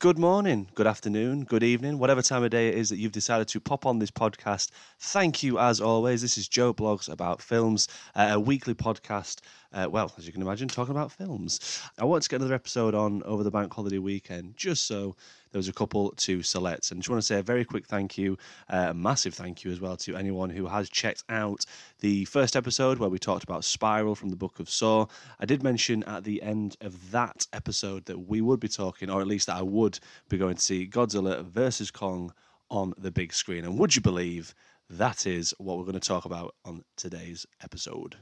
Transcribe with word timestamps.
Good 0.00 0.18
morning, 0.18 0.70
good 0.74 0.86
afternoon, 0.86 1.44
good 1.44 1.62
evening, 1.62 1.98
whatever 1.98 2.22
time 2.22 2.42
of 2.42 2.48
day 2.48 2.68
it 2.68 2.74
is 2.74 2.88
that 2.88 2.96
you've 2.96 3.12
decided 3.12 3.48
to 3.48 3.60
pop 3.60 3.84
on 3.84 3.98
this 3.98 4.10
podcast. 4.10 4.70
Thank 4.98 5.42
you 5.42 5.58
as 5.58 5.78
always. 5.78 6.22
This 6.22 6.38
is 6.38 6.48
Joe 6.48 6.72
Blogs 6.72 7.12
about 7.12 7.42
films, 7.42 7.86
uh, 8.14 8.28
a 8.30 8.40
weekly 8.40 8.72
podcast. 8.72 9.40
Uh, 9.74 9.88
well, 9.90 10.10
as 10.16 10.26
you 10.26 10.32
can 10.32 10.40
imagine, 10.40 10.68
talking 10.68 10.92
about 10.92 11.12
films. 11.12 11.82
I 11.98 12.06
want 12.06 12.22
to 12.22 12.30
get 12.30 12.36
another 12.40 12.54
episode 12.54 12.94
on 12.94 13.22
over 13.24 13.42
the 13.42 13.50
bank 13.50 13.74
holiday 13.74 13.98
weekend, 13.98 14.56
just 14.56 14.86
so 14.86 15.16
there 15.52 15.58
was 15.58 15.68
a 15.68 15.72
couple 15.72 16.12
to 16.12 16.42
select. 16.42 16.90
And 16.90 17.00
just 17.00 17.10
want 17.10 17.20
to 17.20 17.26
say 17.26 17.38
a 17.38 17.42
very 17.42 17.64
quick 17.64 17.86
thank 17.86 18.16
you, 18.16 18.36
uh, 18.68 18.88
a 18.90 18.94
massive 18.94 19.34
thank 19.34 19.64
you 19.64 19.70
as 19.70 19.80
well 19.80 19.96
to 19.98 20.16
anyone 20.16 20.50
who 20.50 20.66
has 20.66 20.88
checked 20.88 21.24
out 21.28 21.64
the 22.00 22.24
first 22.26 22.56
episode 22.56 22.98
where 22.98 23.10
we 23.10 23.18
talked 23.18 23.44
about 23.44 23.64
Spiral 23.64 24.14
from 24.14 24.30
the 24.30 24.36
Book 24.36 24.60
of 24.60 24.70
Saw. 24.70 25.06
I 25.38 25.46
did 25.46 25.62
mention 25.62 26.02
at 26.04 26.24
the 26.24 26.42
end 26.42 26.76
of 26.80 27.10
that 27.10 27.46
episode 27.52 28.06
that 28.06 28.28
we 28.28 28.40
would 28.40 28.60
be 28.60 28.68
talking, 28.68 29.10
or 29.10 29.20
at 29.20 29.26
least 29.26 29.46
that 29.46 29.56
I 29.56 29.62
would 29.62 29.98
be 30.28 30.38
going 30.38 30.56
to 30.56 30.62
see 30.62 30.86
Godzilla 30.86 31.44
versus 31.44 31.90
Kong 31.90 32.32
on 32.70 32.94
the 32.96 33.10
big 33.10 33.32
screen. 33.32 33.64
And 33.64 33.78
would 33.78 33.96
you 33.96 34.02
believe 34.02 34.54
that 34.88 35.26
is 35.26 35.54
what 35.58 35.78
we're 35.78 35.84
going 35.84 35.94
to 35.94 36.00
talk 36.00 36.24
about 36.24 36.54
on 36.64 36.84
today's 36.96 37.46
episode? 37.62 38.16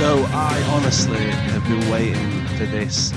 So 0.00 0.24
I 0.30 0.62
honestly 0.70 1.18
have 1.18 1.62
been 1.64 1.90
waiting 1.90 2.46
for 2.56 2.64
this 2.64 3.12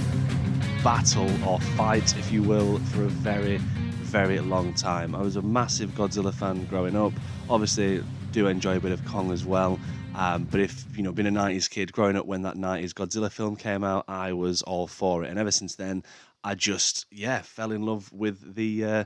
battle 0.83 1.31
or 1.47 1.61
fight, 1.77 2.17
if 2.17 2.29
you 2.29 2.43
will, 2.43 2.79
for 2.79 3.03
a 3.03 3.07
very, 3.07 3.55
very 3.55 4.41
long 4.41 4.73
time. 4.73 5.15
I 5.15 5.21
was 5.21 5.37
a 5.37 5.41
massive 5.41 5.91
Godzilla 5.91 6.33
fan 6.33 6.65
growing 6.65 6.97
up. 6.97 7.13
Obviously, 7.49 8.03
do 8.33 8.47
enjoy 8.47 8.75
a 8.75 8.79
bit 8.81 8.91
of 8.91 9.05
Kong 9.05 9.31
as 9.31 9.45
well. 9.45 9.79
Um, 10.13 10.43
but 10.43 10.59
if 10.59 10.85
you 10.97 11.03
know, 11.03 11.13
being 11.13 11.29
a 11.29 11.31
'90s 11.31 11.69
kid, 11.69 11.93
growing 11.93 12.17
up 12.17 12.25
when 12.25 12.41
that 12.41 12.57
'90s 12.57 12.91
Godzilla 12.91 13.31
film 13.31 13.55
came 13.55 13.85
out, 13.85 14.03
I 14.09 14.33
was 14.33 14.61
all 14.61 14.87
for 14.87 15.23
it. 15.23 15.29
And 15.29 15.39
ever 15.39 15.51
since 15.51 15.75
then, 15.75 16.03
I 16.43 16.53
just 16.53 17.05
yeah 17.09 17.43
fell 17.43 17.71
in 17.71 17.83
love 17.85 18.11
with 18.11 18.55
the. 18.55 18.83
Uh, 18.83 19.03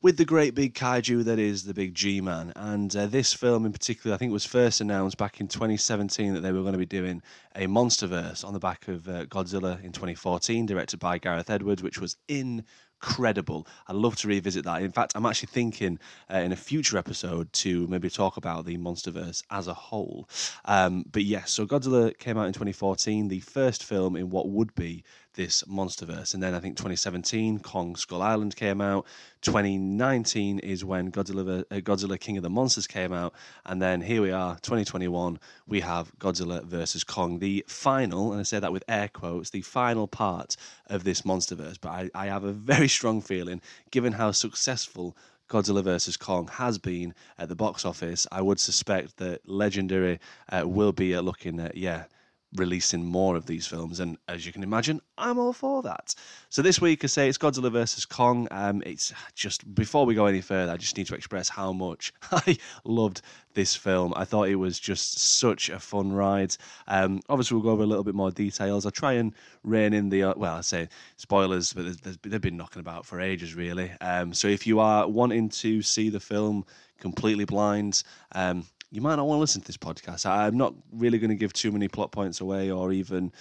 with 0.00 0.16
the 0.16 0.24
great 0.24 0.54
big 0.54 0.74
kaiju 0.74 1.24
that 1.24 1.38
is 1.38 1.64
the 1.64 1.74
big 1.74 1.94
G 1.94 2.20
Man. 2.20 2.52
And 2.54 2.94
uh, 2.94 3.06
this 3.06 3.32
film 3.32 3.66
in 3.66 3.72
particular, 3.72 4.14
I 4.14 4.18
think, 4.18 4.30
it 4.30 4.32
was 4.32 4.44
first 4.44 4.80
announced 4.80 5.16
back 5.16 5.40
in 5.40 5.48
2017 5.48 6.34
that 6.34 6.40
they 6.40 6.52
were 6.52 6.62
going 6.62 6.72
to 6.72 6.78
be 6.78 6.86
doing 6.86 7.22
a 7.56 7.66
MonsterVerse 7.66 8.44
on 8.44 8.52
the 8.52 8.60
back 8.60 8.86
of 8.88 9.08
uh, 9.08 9.24
Godzilla 9.26 9.82
in 9.82 9.92
2014, 9.92 10.66
directed 10.66 11.00
by 11.00 11.18
Gareth 11.18 11.50
Edwards, 11.50 11.82
which 11.82 12.00
was 12.00 12.16
incredible. 12.28 13.66
I'd 13.88 13.96
love 13.96 14.14
to 14.16 14.28
revisit 14.28 14.64
that. 14.66 14.82
In 14.82 14.92
fact, 14.92 15.12
I'm 15.16 15.26
actually 15.26 15.48
thinking 15.48 15.98
uh, 16.32 16.38
in 16.38 16.52
a 16.52 16.56
future 16.56 16.96
episode 16.96 17.52
to 17.54 17.88
maybe 17.88 18.08
talk 18.08 18.36
about 18.36 18.66
the 18.66 18.76
MonsterVerse 18.76 19.42
as 19.50 19.66
a 19.66 19.74
whole. 19.74 20.28
Um, 20.64 21.04
but 21.10 21.24
yes, 21.24 21.50
so 21.50 21.66
Godzilla 21.66 22.16
came 22.18 22.38
out 22.38 22.46
in 22.46 22.52
2014, 22.52 23.26
the 23.26 23.40
first 23.40 23.82
film 23.82 24.14
in 24.14 24.30
what 24.30 24.48
would 24.48 24.72
be 24.76 25.02
this 25.38 25.62
MonsterVerse. 25.62 26.34
And 26.34 26.42
then 26.42 26.54
I 26.54 26.60
think 26.60 26.76
2017, 26.76 27.60
Kong 27.60 27.96
Skull 27.96 28.22
Island 28.22 28.56
came 28.56 28.80
out. 28.80 29.06
2019 29.42 30.58
is 30.60 30.84
when 30.84 31.10
Godzilla, 31.10 31.64
uh, 31.70 31.76
Godzilla 31.76 32.18
King 32.18 32.36
of 32.36 32.42
the 32.42 32.50
Monsters 32.50 32.86
came 32.86 33.12
out. 33.12 33.34
And 33.64 33.80
then 33.80 34.00
here 34.00 34.22
we 34.22 34.30
are, 34.30 34.54
2021, 34.56 35.38
we 35.66 35.80
have 35.80 36.12
Godzilla 36.18 36.64
versus 36.64 37.04
Kong, 37.04 37.38
the 37.38 37.64
final, 37.68 38.32
and 38.32 38.40
I 38.40 38.44
say 38.44 38.58
that 38.58 38.72
with 38.72 38.84
air 38.88 39.08
quotes, 39.08 39.50
the 39.50 39.62
final 39.62 40.08
part 40.08 40.56
of 40.86 41.04
this 41.04 41.22
MonsterVerse. 41.22 41.78
But 41.80 41.90
I, 41.90 42.10
I 42.14 42.26
have 42.26 42.44
a 42.44 42.52
very 42.52 42.88
strong 42.88 43.20
feeling, 43.20 43.60
given 43.90 44.12
how 44.12 44.32
successful 44.32 45.16
Godzilla 45.48 45.82
vs. 45.82 46.16
Kong 46.16 46.48
has 46.48 46.78
been 46.78 47.14
at 47.38 47.48
the 47.48 47.56
box 47.56 47.84
office, 47.84 48.26
I 48.30 48.42
would 48.42 48.60
suspect 48.60 49.16
that 49.16 49.48
Legendary 49.48 50.20
uh, 50.50 50.64
will 50.66 50.92
be 50.92 51.14
uh, 51.14 51.22
looking 51.22 51.58
at, 51.58 51.76
yeah, 51.76 52.04
releasing 52.54 53.04
more 53.04 53.36
of 53.36 53.46
these 53.46 53.66
films. 53.66 54.00
And 54.00 54.16
as 54.28 54.46
you 54.46 54.52
can 54.52 54.62
imagine, 54.62 55.00
I'm 55.16 55.38
all 55.38 55.52
for 55.52 55.82
that. 55.82 56.14
So 56.48 56.62
this 56.62 56.80
week, 56.80 57.04
I 57.04 57.06
say 57.06 57.28
it's 57.28 57.38
Godzilla 57.38 57.70
versus 57.70 58.06
Kong. 58.06 58.48
Um, 58.50 58.82
it's 58.86 59.12
just 59.34 59.74
before 59.74 60.06
we 60.06 60.14
go 60.14 60.26
any 60.26 60.40
further, 60.40 60.72
I 60.72 60.76
just 60.76 60.96
need 60.96 61.06
to 61.08 61.14
express 61.14 61.48
how 61.48 61.72
much 61.72 62.12
I 62.32 62.56
loved 62.84 63.20
this 63.54 63.74
film. 63.74 64.12
I 64.16 64.24
thought 64.24 64.48
it 64.48 64.56
was 64.56 64.80
just 64.80 65.18
such 65.18 65.68
a 65.68 65.78
fun 65.78 66.12
ride. 66.12 66.56
Um, 66.86 67.20
obviously, 67.28 67.56
we'll 67.56 67.64
go 67.64 67.70
over 67.70 67.82
a 67.82 67.86
little 67.86 68.04
bit 68.04 68.14
more 68.14 68.30
details. 68.30 68.86
I'll 68.86 68.92
try 68.92 69.14
and 69.14 69.34
rein 69.62 69.92
in 69.92 70.08
the 70.08 70.22
uh, 70.24 70.34
well, 70.36 70.56
I 70.56 70.60
say 70.62 70.88
spoilers, 71.16 71.72
but 71.72 72.02
they've 72.22 72.40
been 72.40 72.56
knocking 72.56 72.80
about 72.80 73.04
for 73.04 73.20
ages, 73.20 73.54
really. 73.54 73.92
Um, 74.00 74.32
so 74.32 74.48
if 74.48 74.66
you 74.66 74.80
are 74.80 75.08
wanting 75.08 75.48
to 75.50 75.82
see 75.82 76.08
the 76.08 76.20
film 76.20 76.64
completely 76.98 77.44
blind. 77.44 78.02
Um, 78.32 78.66
you 78.90 79.00
might 79.00 79.16
not 79.16 79.26
want 79.26 79.38
to 79.38 79.40
listen 79.40 79.60
to 79.60 79.66
this 79.66 79.76
podcast. 79.76 80.26
I'm 80.26 80.56
not 80.56 80.74
really 80.92 81.18
going 81.18 81.30
to 81.30 81.36
give 81.36 81.52
too 81.52 81.72
many 81.72 81.88
plot 81.88 82.12
points 82.12 82.40
away, 82.40 82.70
or 82.70 82.92
even. 82.92 83.32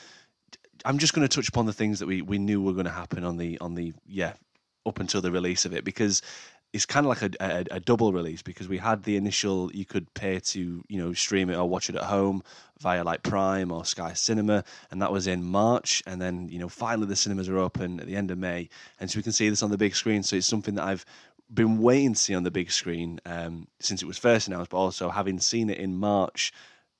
I'm 0.85 0.99
just 0.99 1.13
going 1.13 1.27
to 1.27 1.35
touch 1.35 1.49
upon 1.49 1.65
the 1.65 1.73
things 1.73 1.99
that 1.99 2.05
we, 2.05 2.21
we 2.21 2.37
knew 2.37 2.61
were 2.61 2.73
going 2.73 2.85
to 2.85 2.91
happen 2.91 3.23
on 3.23 3.37
the 3.37 3.57
on 3.59 3.73
the 3.73 3.93
yeah 4.05 4.33
up 4.85 4.99
until 4.99 5.21
the 5.21 5.31
release 5.31 5.65
of 5.65 5.73
it 5.73 5.83
because 5.83 6.21
it's 6.73 6.85
kind 6.85 7.05
of 7.05 7.09
like 7.09 7.21
a, 7.21 7.43
a, 7.43 7.75
a, 7.77 7.79
double 7.79 8.11
release 8.11 8.41
because 8.41 8.67
we 8.67 8.77
had 8.77 9.03
the 9.03 9.15
initial 9.15 9.71
you 9.73 9.85
could 9.85 10.13
pay 10.13 10.39
to 10.39 10.83
you 10.87 10.97
know 10.97 11.13
stream 11.13 11.49
it 11.49 11.55
or 11.55 11.67
watch 11.67 11.89
it 11.89 11.95
at 11.95 12.03
home 12.03 12.43
via 12.79 13.03
like 13.03 13.23
Prime 13.23 13.71
or 13.71 13.85
Sky 13.85 14.13
Cinema, 14.13 14.63
and 14.91 15.01
that 15.01 15.11
was 15.11 15.27
in 15.27 15.43
March, 15.43 16.03
and 16.05 16.21
then 16.21 16.47
you 16.49 16.59
know 16.59 16.69
finally 16.69 17.07
the 17.07 17.15
cinemas 17.15 17.49
are 17.49 17.57
open 17.57 17.99
at 17.99 18.05
the 18.05 18.15
end 18.15 18.31
of 18.31 18.37
May, 18.37 18.69
and 18.99 19.09
so 19.09 19.17
we 19.17 19.23
can 19.23 19.31
see 19.31 19.49
this 19.49 19.63
on 19.63 19.71
the 19.71 19.77
big 19.77 19.95
screen. 19.95 20.23
So 20.23 20.35
it's 20.35 20.47
something 20.47 20.75
that 20.75 20.83
I've 20.83 21.05
been 21.53 21.79
waiting 21.79 22.13
to 22.13 22.19
see 22.19 22.35
on 22.35 22.43
the 22.43 22.51
big 22.51 22.71
screen 22.71 23.19
um, 23.25 23.67
since 23.79 24.01
it 24.01 24.05
was 24.05 24.17
first 24.17 24.47
announced, 24.47 24.71
but 24.71 24.77
also 24.77 25.09
having 25.09 25.39
seen 25.39 25.69
it 25.69 25.77
in 25.77 25.97
March 25.97 26.51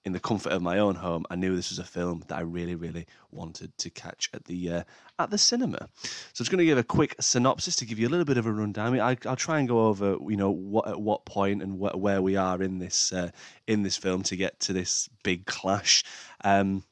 in 0.08 0.14
the 0.14 0.20
comfort 0.22 0.54
of 0.54 0.62
my 0.62 0.80
own 0.80 0.96
home, 0.96 1.26
I 1.30 1.36
knew 1.36 1.54
this 1.54 1.70
was 1.70 1.80
a 1.80 1.84
film 1.84 2.24
that 2.28 2.38
I 2.38 2.40
really, 2.40 2.76
really 2.76 3.06
wanted 3.30 3.78
to 3.80 3.90
catch 3.90 4.30
at 4.34 4.46
the 4.46 4.72
uh, 4.72 4.84
at 5.20 5.32
the 5.32 5.38
cinema. 5.38 5.90
So 6.02 6.08
I'm 6.08 6.36
just 6.38 6.50
going 6.50 6.60
to 6.60 6.66
give 6.66 6.78
a 6.78 6.84
quick 6.84 7.16
synopsis 7.20 7.76
to 7.76 7.86
give 7.86 8.00
you 8.00 8.08
a 8.08 8.10
little 8.10 8.24
bit 8.24 8.38
of 8.38 8.46
a 8.46 8.52
rundown. 8.54 8.98
I 9.02 9.18
will 9.26 9.36
try 9.36 9.60
and 9.60 9.68
go 9.68 9.88
over, 9.88 10.16
you 10.30 10.38
know, 10.38 10.50
what 10.50 10.88
at 10.88 11.02
what 11.02 11.26
point 11.26 11.62
and 11.62 11.74
wh- 11.74 12.00
where 12.00 12.22
we 12.22 12.38
are 12.38 12.64
in 12.64 12.80
this 12.80 13.12
uh, 13.12 13.32
in 13.68 13.84
this 13.84 13.98
film 13.98 14.24
to 14.24 14.38
get 14.38 14.62
to 14.62 14.72
this 14.72 15.10
big 15.24 15.46
clash. 15.46 16.06
Um, 16.42 16.86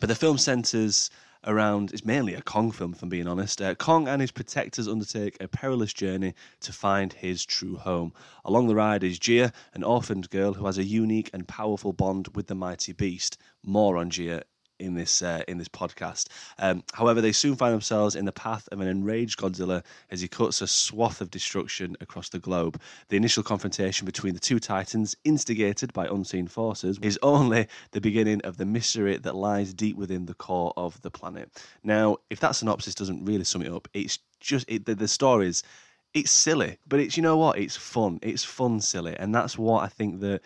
but 0.00 0.08
the 0.08 0.14
film 0.14 0.38
centres 0.38 1.10
around 1.44 1.92
it's 1.92 2.04
mainly 2.04 2.34
a 2.34 2.42
Kong 2.42 2.70
film, 2.70 2.92
if 2.92 3.02
I'm 3.02 3.08
being 3.08 3.26
honest. 3.28 3.60
Uh, 3.60 3.74
Kong 3.74 4.08
and 4.08 4.20
his 4.20 4.30
protectors 4.30 4.88
undertake 4.88 5.36
a 5.40 5.48
perilous 5.48 5.92
journey 5.92 6.34
to 6.60 6.72
find 6.72 7.12
his 7.12 7.44
true 7.44 7.76
home. 7.76 8.12
Along 8.44 8.68
the 8.68 8.74
ride 8.74 9.04
is 9.04 9.18
Jia, 9.18 9.52
an 9.74 9.84
orphaned 9.84 10.30
girl 10.30 10.54
who 10.54 10.66
has 10.66 10.78
a 10.78 10.84
unique 10.84 11.30
and 11.32 11.48
powerful 11.48 11.92
bond 11.92 12.28
with 12.34 12.46
the 12.46 12.54
mighty 12.54 12.92
beast. 12.92 13.38
More 13.64 13.96
on 13.96 14.10
Jia 14.10 14.42
in 14.78 14.94
this 14.94 15.22
uh, 15.22 15.42
in 15.48 15.58
this 15.58 15.68
podcast. 15.68 16.28
Um, 16.58 16.82
however, 16.92 17.20
they 17.20 17.32
soon 17.32 17.56
find 17.56 17.72
themselves 17.72 18.14
in 18.14 18.24
the 18.24 18.32
path 18.32 18.68
of 18.72 18.80
an 18.80 18.88
enraged 18.88 19.38
Godzilla 19.38 19.82
as 20.10 20.20
he 20.20 20.28
cuts 20.28 20.60
a 20.60 20.66
swath 20.66 21.20
of 21.20 21.30
destruction 21.30 21.96
across 22.00 22.28
the 22.28 22.38
globe. 22.38 22.80
The 23.08 23.16
initial 23.16 23.42
confrontation 23.42 24.04
between 24.04 24.34
the 24.34 24.40
two 24.40 24.58
titans, 24.58 25.16
instigated 25.24 25.92
by 25.92 26.06
unseen 26.06 26.46
forces, 26.46 26.98
is 27.02 27.18
only 27.22 27.68
the 27.92 28.00
beginning 28.00 28.40
of 28.42 28.56
the 28.56 28.66
mystery 28.66 29.16
that 29.16 29.34
lies 29.34 29.74
deep 29.74 29.96
within 29.96 30.26
the 30.26 30.34
core 30.34 30.72
of 30.76 31.00
the 31.02 31.10
planet. 31.10 31.50
Now, 31.82 32.18
if 32.30 32.40
that 32.40 32.56
synopsis 32.56 32.94
doesn't 32.94 33.24
really 33.24 33.44
sum 33.44 33.62
it 33.62 33.72
up, 33.72 33.88
it's 33.94 34.18
just 34.40 34.68
it, 34.68 34.86
the, 34.86 34.94
the 34.94 35.08
stories 35.08 35.62
it's 36.16 36.30
silly, 36.30 36.78
but 36.88 36.98
it's 36.98 37.18
you 37.18 37.22
know 37.22 37.36
what? 37.36 37.58
It's 37.58 37.76
fun. 37.76 38.18
It's 38.22 38.42
fun 38.42 38.80
silly, 38.80 39.14
and 39.18 39.34
that's 39.34 39.58
what 39.58 39.84
I 39.84 39.88
think 39.88 40.20
that 40.20 40.40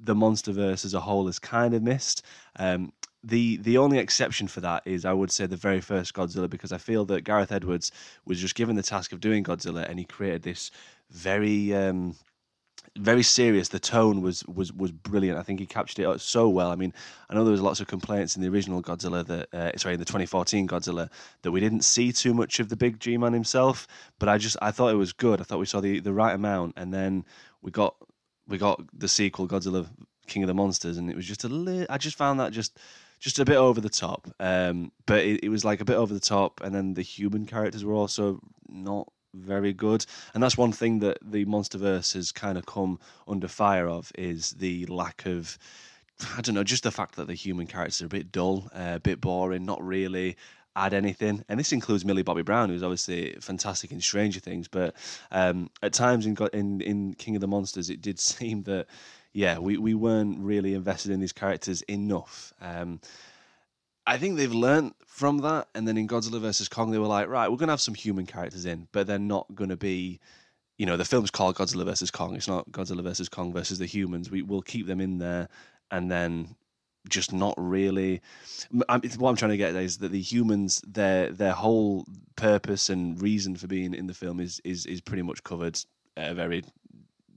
the 0.00 0.14
MonsterVerse 0.14 0.84
as 0.84 0.94
a 0.94 1.00
whole 1.00 1.26
has 1.26 1.40
kind 1.40 1.74
of 1.74 1.82
missed. 1.82 2.24
Um, 2.56 2.92
the 3.24 3.56
the 3.58 3.78
only 3.78 3.98
exception 3.98 4.48
for 4.48 4.60
that 4.60 4.82
is 4.86 5.04
I 5.04 5.12
would 5.12 5.30
say 5.30 5.46
the 5.46 5.56
very 5.56 5.80
first 5.80 6.14
Godzilla 6.14 6.48
because 6.48 6.72
I 6.72 6.78
feel 6.78 7.04
that 7.06 7.22
Gareth 7.22 7.52
Edwards 7.52 7.90
was 8.24 8.40
just 8.40 8.54
given 8.54 8.76
the 8.76 8.82
task 8.82 9.12
of 9.12 9.20
doing 9.20 9.44
Godzilla 9.44 9.88
and 9.88 9.98
he 9.98 10.04
created 10.04 10.42
this 10.42 10.70
very 11.10 11.74
um, 11.74 12.14
very 12.96 13.22
serious. 13.22 13.68
The 13.68 13.78
tone 13.80 14.22
was 14.22 14.44
was 14.46 14.72
was 14.72 14.92
brilliant. 14.92 15.38
I 15.38 15.42
think 15.42 15.60
he 15.60 15.66
captured 15.66 16.08
it 16.08 16.20
so 16.20 16.48
well. 16.48 16.70
I 16.70 16.76
mean, 16.76 16.92
I 17.28 17.34
know 17.34 17.44
there 17.44 17.52
was 17.52 17.60
lots 17.60 17.80
of 17.80 17.86
complaints 17.86 18.36
in 18.36 18.42
the 18.42 18.48
original 18.48 18.82
Godzilla 18.82 19.26
that 19.26 19.54
uh, 19.54 19.76
sorry 19.76 19.94
in 19.94 20.00
the 20.00 20.06
2014 20.06 20.68
Godzilla 20.68 21.10
that 21.42 21.50
we 21.50 21.60
didn't 21.60 21.82
see 21.82 22.12
too 22.12 22.34
much 22.34 22.60
of 22.60 22.68
the 22.68 22.76
big 22.76 23.00
G 23.00 23.16
man 23.16 23.32
himself. 23.32 23.86
But 24.18 24.28
I 24.28 24.38
just 24.38 24.56
I 24.62 24.70
thought 24.70 24.92
it 24.92 24.96
was 24.96 25.12
good. 25.12 25.40
I 25.40 25.44
thought 25.44 25.58
we 25.58 25.66
saw 25.66 25.80
the 25.80 26.00
the 26.00 26.12
right 26.12 26.34
amount, 26.34 26.74
and 26.76 26.92
then 26.92 27.24
we 27.62 27.70
got 27.70 27.96
we 28.46 28.58
got 28.58 28.80
the 28.92 29.08
sequel 29.08 29.48
Godzilla 29.48 29.86
King 30.26 30.42
of 30.42 30.48
the 30.48 30.54
Monsters, 30.54 30.98
and 30.98 31.10
it 31.10 31.16
was 31.16 31.26
just 31.26 31.44
a 31.44 31.48
little. 31.48 31.86
I 31.90 31.98
just 31.98 32.16
found 32.16 32.40
that 32.40 32.52
just 32.52 32.78
just 33.18 33.38
a 33.38 33.44
bit 33.44 33.56
over 33.56 33.80
the 33.80 33.88
top. 33.88 34.28
Um, 34.40 34.92
but 35.06 35.24
it, 35.24 35.44
it 35.44 35.48
was 35.48 35.64
like 35.64 35.80
a 35.80 35.84
bit 35.84 35.96
over 35.96 36.14
the 36.14 36.20
top, 36.20 36.60
and 36.62 36.74
then 36.74 36.94
the 36.94 37.02
human 37.02 37.46
characters 37.46 37.84
were 37.84 37.94
also 37.94 38.40
not 38.68 39.10
very 39.34 39.72
good. 39.72 40.04
And 40.34 40.42
that's 40.42 40.56
one 40.56 40.72
thing 40.72 41.00
that 41.00 41.18
the 41.22 41.44
MonsterVerse 41.44 42.14
has 42.14 42.32
kind 42.32 42.58
of 42.58 42.66
come 42.66 42.98
under 43.26 43.48
fire 43.48 43.88
of 43.88 44.10
is 44.16 44.52
the 44.52 44.86
lack 44.86 45.26
of. 45.26 45.58
I 46.36 46.40
don't 46.40 46.56
know, 46.56 46.64
just 46.64 46.82
the 46.82 46.90
fact 46.90 47.14
that 47.14 47.28
the 47.28 47.34
human 47.34 47.68
characters 47.68 48.02
are 48.02 48.06
a 48.06 48.08
bit 48.08 48.32
dull, 48.32 48.68
uh, 48.74 48.94
a 48.96 48.98
bit 49.00 49.20
boring, 49.20 49.64
not 49.64 49.80
really 49.80 50.36
add 50.74 50.92
anything. 50.92 51.44
And 51.48 51.60
this 51.60 51.72
includes 51.72 52.04
Millie 52.04 52.24
Bobby 52.24 52.42
Brown, 52.42 52.70
who's 52.70 52.82
obviously 52.82 53.36
fantastic 53.40 53.92
in 53.92 54.00
Stranger 54.00 54.40
Things. 54.40 54.66
But 54.66 54.96
um, 55.30 55.70
at 55.82 55.92
times 55.92 56.26
in, 56.26 56.36
in 56.52 56.80
in 56.80 57.14
King 57.14 57.36
of 57.36 57.40
the 57.40 57.48
Monsters, 57.48 57.88
it 57.90 58.00
did 58.00 58.18
seem 58.20 58.62
that 58.64 58.86
yeah, 59.38 59.58
we, 59.58 59.78
we 59.78 59.94
weren't 59.94 60.40
really 60.40 60.74
invested 60.74 61.12
in 61.12 61.20
these 61.20 61.32
characters 61.32 61.82
enough. 61.82 62.52
Um, 62.60 63.00
I 64.04 64.18
think 64.18 64.36
they've 64.36 64.52
learned 64.52 64.94
from 65.06 65.38
that, 65.38 65.68
and 65.76 65.86
then 65.86 65.96
in 65.96 66.08
Godzilla 66.08 66.40
versus 66.40 66.68
Kong, 66.68 66.90
they 66.90 66.98
were 66.98 67.06
like, 67.06 67.28
right, 67.28 67.48
we're 67.48 67.56
gonna 67.56 67.70
have 67.70 67.80
some 67.80 67.94
human 67.94 68.26
characters 68.26 68.66
in, 68.66 68.88
but 68.90 69.06
they're 69.06 69.16
not 69.16 69.46
gonna 69.54 69.76
be, 69.76 70.18
you 70.76 70.86
know, 70.86 70.96
the 70.96 71.04
film's 71.04 71.30
called 71.30 71.54
Godzilla 71.54 71.84
versus 71.84 72.10
Kong. 72.10 72.34
It's 72.34 72.48
not 72.48 72.68
Godzilla 72.72 73.04
versus 73.04 73.28
Kong 73.28 73.52
versus 73.52 73.78
the 73.78 73.86
humans. 73.86 74.28
We 74.28 74.42
will 74.42 74.60
keep 74.60 74.88
them 74.88 75.00
in 75.00 75.18
there, 75.18 75.48
and 75.92 76.10
then 76.10 76.56
just 77.08 77.32
not 77.32 77.54
really. 77.56 78.20
What 78.72 79.04
I'm 79.30 79.36
trying 79.36 79.52
to 79.52 79.56
get 79.56 79.76
is 79.76 79.98
that 79.98 80.10
the 80.10 80.20
humans, 80.20 80.82
their 80.84 81.30
their 81.30 81.52
whole 81.52 82.06
purpose 82.34 82.90
and 82.90 83.22
reason 83.22 83.54
for 83.54 83.68
being 83.68 83.94
in 83.94 84.08
the 84.08 84.14
film 84.14 84.40
is 84.40 84.60
is 84.64 84.84
is 84.86 85.00
pretty 85.00 85.22
much 85.22 85.44
covered 85.44 85.78
at 86.16 86.32
a 86.32 86.34
very 86.34 86.64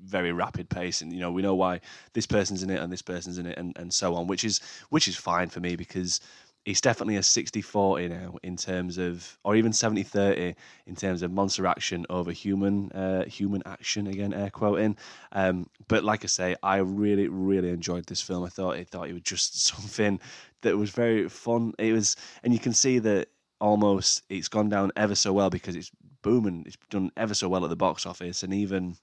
very 0.03 0.31
rapid 0.31 0.69
pace 0.69 1.01
and 1.01 1.13
you 1.13 1.19
know 1.19 1.31
we 1.31 1.41
know 1.41 1.55
why 1.55 1.79
this 2.13 2.25
person's 2.25 2.63
in 2.63 2.69
it 2.69 2.81
and 2.81 2.91
this 2.91 3.01
person's 3.01 3.37
in 3.37 3.45
it 3.45 3.57
and, 3.57 3.77
and 3.77 3.93
so 3.93 4.15
on 4.15 4.27
which 4.27 4.43
is 4.43 4.59
which 4.89 5.07
is 5.07 5.15
fine 5.15 5.49
for 5.49 5.59
me 5.59 5.75
because 5.75 6.19
it's 6.63 6.81
definitely 6.81 7.15
a 7.15 7.21
60-40 7.21 8.09
now 8.09 8.37
in 8.43 8.55
terms 8.55 8.97
of 8.99 9.37
or 9.43 9.55
even 9.55 9.71
70-30 9.71 10.55
in 10.85 10.95
terms 10.95 11.23
of 11.23 11.31
monster 11.31 11.65
action 11.65 12.05
over 12.09 12.31
human 12.31 12.91
uh, 12.91 13.25
human 13.25 13.63
action 13.65 14.07
again 14.07 14.33
air 14.33 14.51
quoting. 14.51 14.95
Um, 15.31 15.67
but 15.87 16.03
like 16.03 16.23
i 16.23 16.27
say 16.27 16.55
i 16.61 16.77
really 16.77 17.27
really 17.27 17.69
enjoyed 17.69 18.05
this 18.05 18.21
film. 18.21 18.43
I 18.43 18.49
thought 18.49 18.75
i 18.75 18.83
thought 18.83 19.09
it 19.09 19.13
was 19.13 19.23
just 19.23 19.65
something 19.65 20.19
that 20.61 20.77
was 20.77 20.91
very 20.91 21.27
fun. 21.29 21.73
It 21.79 21.93
was 21.93 22.15
and 22.43 22.53
you 22.53 22.59
can 22.59 22.73
see 22.73 22.99
that 22.99 23.29
almost 23.59 24.23
it's 24.29 24.47
gone 24.47 24.69
down 24.69 24.91
ever 24.95 25.15
so 25.15 25.33
well 25.33 25.49
because 25.49 25.75
it's 25.75 25.91
booming. 26.21 26.63
It's 26.67 26.77
done 26.91 27.11
ever 27.17 27.33
so 27.33 27.49
well 27.49 27.63
at 27.63 27.71
the 27.71 27.75
box 27.75 28.05
office 28.05 28.43
and 28.43 28.53
even 28.53 28.97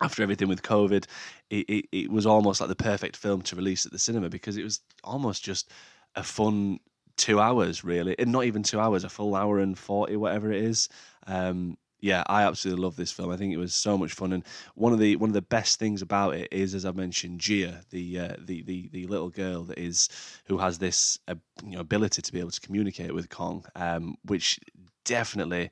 after 0.00 0.22
everything 0.22 0.48
with 0.48 0.62
COVID, 0.62 1.06
it, 1.50 1.68
it, 1.68 1.84
it 1.92 2.10
was 2.10 2.26
almost 2.26 2.60
like 2.60 2.68
the 2.68 2.76
perfect 2.76 3.16
film 3.16 3.42
to 3.42 3.56
release 3.56 3.86
at 3.86 3.92
the 3.92 3.98
cinema 3.98 4.28
because 4.28 4.56
it 4.56 4.64
was 4.64 4.80
almost 5.02 5.42
just 5.42 5.70
a 6.14 6.22
fun 6.22 6.78
two 7.16 7.40
hours 7.40 7.84
really. 7.84 8.16
And 8.18 8.30
not 8.32 8.44
even 8.44 8.62
two 8.62 8.80
hours 8.80 9.04
a 9.04 9.08
full 9.08 9.34
hour 9.34 9.58
and 9.58 9.76
40 9.76 10.16
whatever 10.16 10.52
it 10.52 10.62
is. 10.62 10.88
Um, 11.26 11.76
yeah 12.00 12.22
i 12.26 12.42
absolutely 12.44 12.82
love 12.82 12.96
this 12.96 13.12
film. 13.12 13.30
I 13.30 13.36
think 13.36 13.52
it 13.52 13.58
was 13.58 13.74
so 13.74 13.98
much 13.98 14.12
fun. 14.12 14.32
And 14.32 14.44
one 14.74 14.92
of 14.92 14.98
the 14.98 15.16
one 15.16 15.30
of 15.30 15.34
the 15.34 15.42
best 15.42 15.78
things 15.78 16.02
about 16.02 16.34
it 16.34 16.48
is 16.52 16.74
as 16.74 16.84
i 16.84 16.92
mentioned 16.92 17.40
Jia 17.40 17.88
the 17.90 18.20
uh, 18.20 18.36
the, 18.38 18.62
the 18.62 18.88
the 18.92 19.06
little 19.06 19.30
girl 19.30 19.64
that 19.64 19.78
is 19.78 20.08
who 20.46 20.58
has 20.58 20.78
this 20.78 21.18
uh, 21.28 21.34
you 21.64 21.72
know 21.72 21.80
ability 21.80 22.22
to 22.22 22.32
be 22.32 22.40
able 22.40 22.50
to 22.50 22.60
communicate 22.60 23.14
with 23.14 23.28
kong 23.28 23.64
um, 23.74 24.16
which 24.24 24.60
definitely 25.04 25.70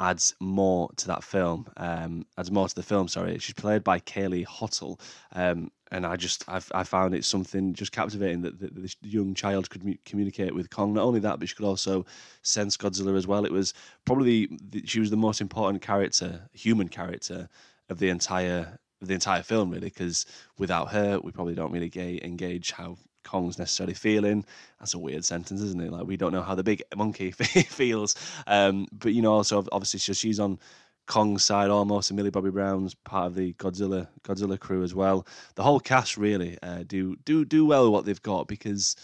adds 0.00 0.34
more 0.40 0.90
to 0.96 1.06
that 1.06 1.22
film, 1.22 1.66
um, 1.76 2.24
adds 2.38 2.50
more 2.50 2.66
to 2.66 2.74
the 2.74 2.82
film. 2.82 3.06
Sorry, 3.06 3.38
she's 3.38 3.54
played 3.54 3.84
by 3.84 4.00
Kaylee 4.00 4.46
Hottle, 4.46 4.98
um, 5.32 5.70
and 5.92 6.06
I 6.06 6.16
just 6.16 6.44
I've, 6.48 6.70
I 6.74 6.84
found 6.84 7.14
it 7.14 7.24
something 7.24 7.74
just 7.74 7.92
captivating 7.92 8.40
that, 8.42 8.58
that 8.60 8.74
this 8.74 8.96
young 9.02 9.34
child 9.34 9.68
could 9.68 9.84
mu- 9.84 9.94
communicate 10.06 10.54
with 10.54 10.70
Kong. 10.70 10.94
Not 10.94 11.04
only 11.04 11.20
that, 11.20 11.38
but 11.38 11.48
she 11.48 11.54
could 11.54 11.66
also 11.66 12.06
sense 12.42 12.76
Godzilla 12.76 13.16
as 13.16 13.26
well. 13.26 13.44
It 13.44 13.52
was 13.52 13.74
probably 14.06 14.48
the, 14.70 14.84
she 14.86 15.00
was 15.00 15.10
the 15.10 15.16
most 15.16 15.40
important 15.40 15.82
character, 15.82 16.48
human 16.52 16.88
character 16.88 17.48
of 17.90 17.98
the 17.98 18.08
entire 18.08 18.78
of 19.02 19.08
the 19.08 19.14
entire 19.14 19.42
film, 19.42 19.70
really, 19.70 19.88
because 19.88 20.26
without 20.58 20.90
her, 20.90 21.20
we 21.20 21.32
probably 21.32 21.54
don't 21.54 21.72
really 21.72 21.88
ga- 21.88 22.20
engage 22.22 22.72
how 22.72 22.96
Kong's 23.30 23.58
necessarily 23.58 23.94
feeling. 23.94 24.44
That's 24.80 24.94
a 24.94 24.98
weird 24.98 25.24
sentence, 25.24 25.60
isn't 25.60 25.80
it? 25.80 25.92
Like 25.92 26.06
we 26.06 26.16
don't 26.16 26.32
know 26.32 26.42
how 26.42 26.56
the 26.56 26.64
big 26.64 26.82
monkey 26.96 27.30
feels. 27.32 28.16
Um, 28.48 28.88
but 28.90 29.12
you 29.12 29.22
know, 29.22 29.32
also 29.32 29.64
obviously 29.70 30.00
so 30.00 30.12
she's 30.12 30.40
on 30.40 30.58
Kong's 31.06 31.44
side 31.44 31.70
almost, 31.70 32.10
and 32.10 32.16
Millie 32.16 32.30
Bobby 32.30 32.50
Brown's 32.50 32.94
part 32.94 33.26
of 33.26 33.36
the 33.36 33.52
Godzilla 33.54 34.08
Godzilla 34.22 34.58
crew 34.58 34.82
as 34.82 34.96
well. 34.96 35.26
The 35.54 35.62
whole 35.62 35.78
cast 35.78 36.16
really 36.16 36.58
uh, 36.62 36.82
do 36.84 37.16
do 37.24 37.44
do 37.44 37.64
well 37.64 37.92
what 37.92 38.04
they've 38.04 38.22
got 38.22 38.48
because 38.48 38.96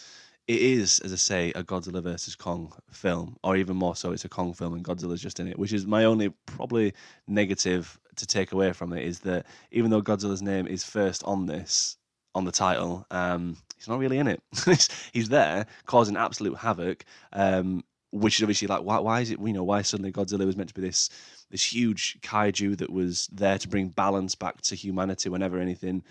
it 0.49 0.61
is, 0.61 1.01
as 1.01 1.13
I 1.13 1.17
say, 1.17 1.53
a 1.55 1.63
Godzilla 1.63 2.03
versus 2.03 2.35
Kong 2.35 2.73
film, 2.91 3.37
or 3.45 3.57
even 3.57 3.77
more 3.77 3.97
so, 3.97 4.13
it's 4.13 4.25
a 4.25 4.29
Kong 4.29 4.55
film 4.55 4.75
and 4.75 4.85
Godzilla's 4.85 5.23
just 5.23 5.41
in 5.41 5.49
it. 5.49 5.59
Which 5.59 5.73
is 5.73 5.87
my 5.87 6.05
only 6.05 6.31
probably 6.47 6.95
negative 7.29 7.99
to 8.17 8.27
take 8.27 8.53
away 8.53 8.73
from 8.73 8.93
it 8.93 9.05
is 9.05 9.21
that 9.21 9.47
even 9.71 9.91
though 9.91 10.03
Godzilla's 10.03 10.43
name 10.43 10.67
is 10.67 10.83
first 10.83 11.23
on 11.25 11.47
this 11.47 11.97
on 12.37 12.45
the 12.45 12.53
title, 12.53 13.07
um, 13.11 13.57
he's 13.77 13.89
not 13.89 13.99
really 13.99 14.19
in 14.19 14.29
it. 14.29 14.43
he's 15.13 15.31
there 15.31 15.67
causing 15.87 16.17
absolute 16.17 16.59
havoc, 16.59 17.05
um, 17.33 17.83
which 18.13 18.37
is 18.37 18.43
obviously 18.43 18.69
like 18.69 18.83
why, 18.83 18.99
why 18.99 19.21
is 19.23 19.31
it 19.31 19.41
you 19.41 19.55
know 19.55 19.65
why 19.65 19.81
suddenly 19.81 20.13
Godzilla 20.13 20.45
was 20.45 20.57
meant 20.57 20.69
to 20.69 20.75
be 20.75 20.83
this 20.83 21.09
this 21.51 21.73
huge 21.73 22.19
kaiju 22.21 22.77
that 22.77 22.91
was 22.91 23.29
there 23.33 23.57
to 23.57 23.69
bring 23.69 23.89
balance 23.89 24.35
back 24.35 24.61
to 24.63 24.75
humanity 24.75 25.31
whenever 25.31 25.59
anything 25.59 26.03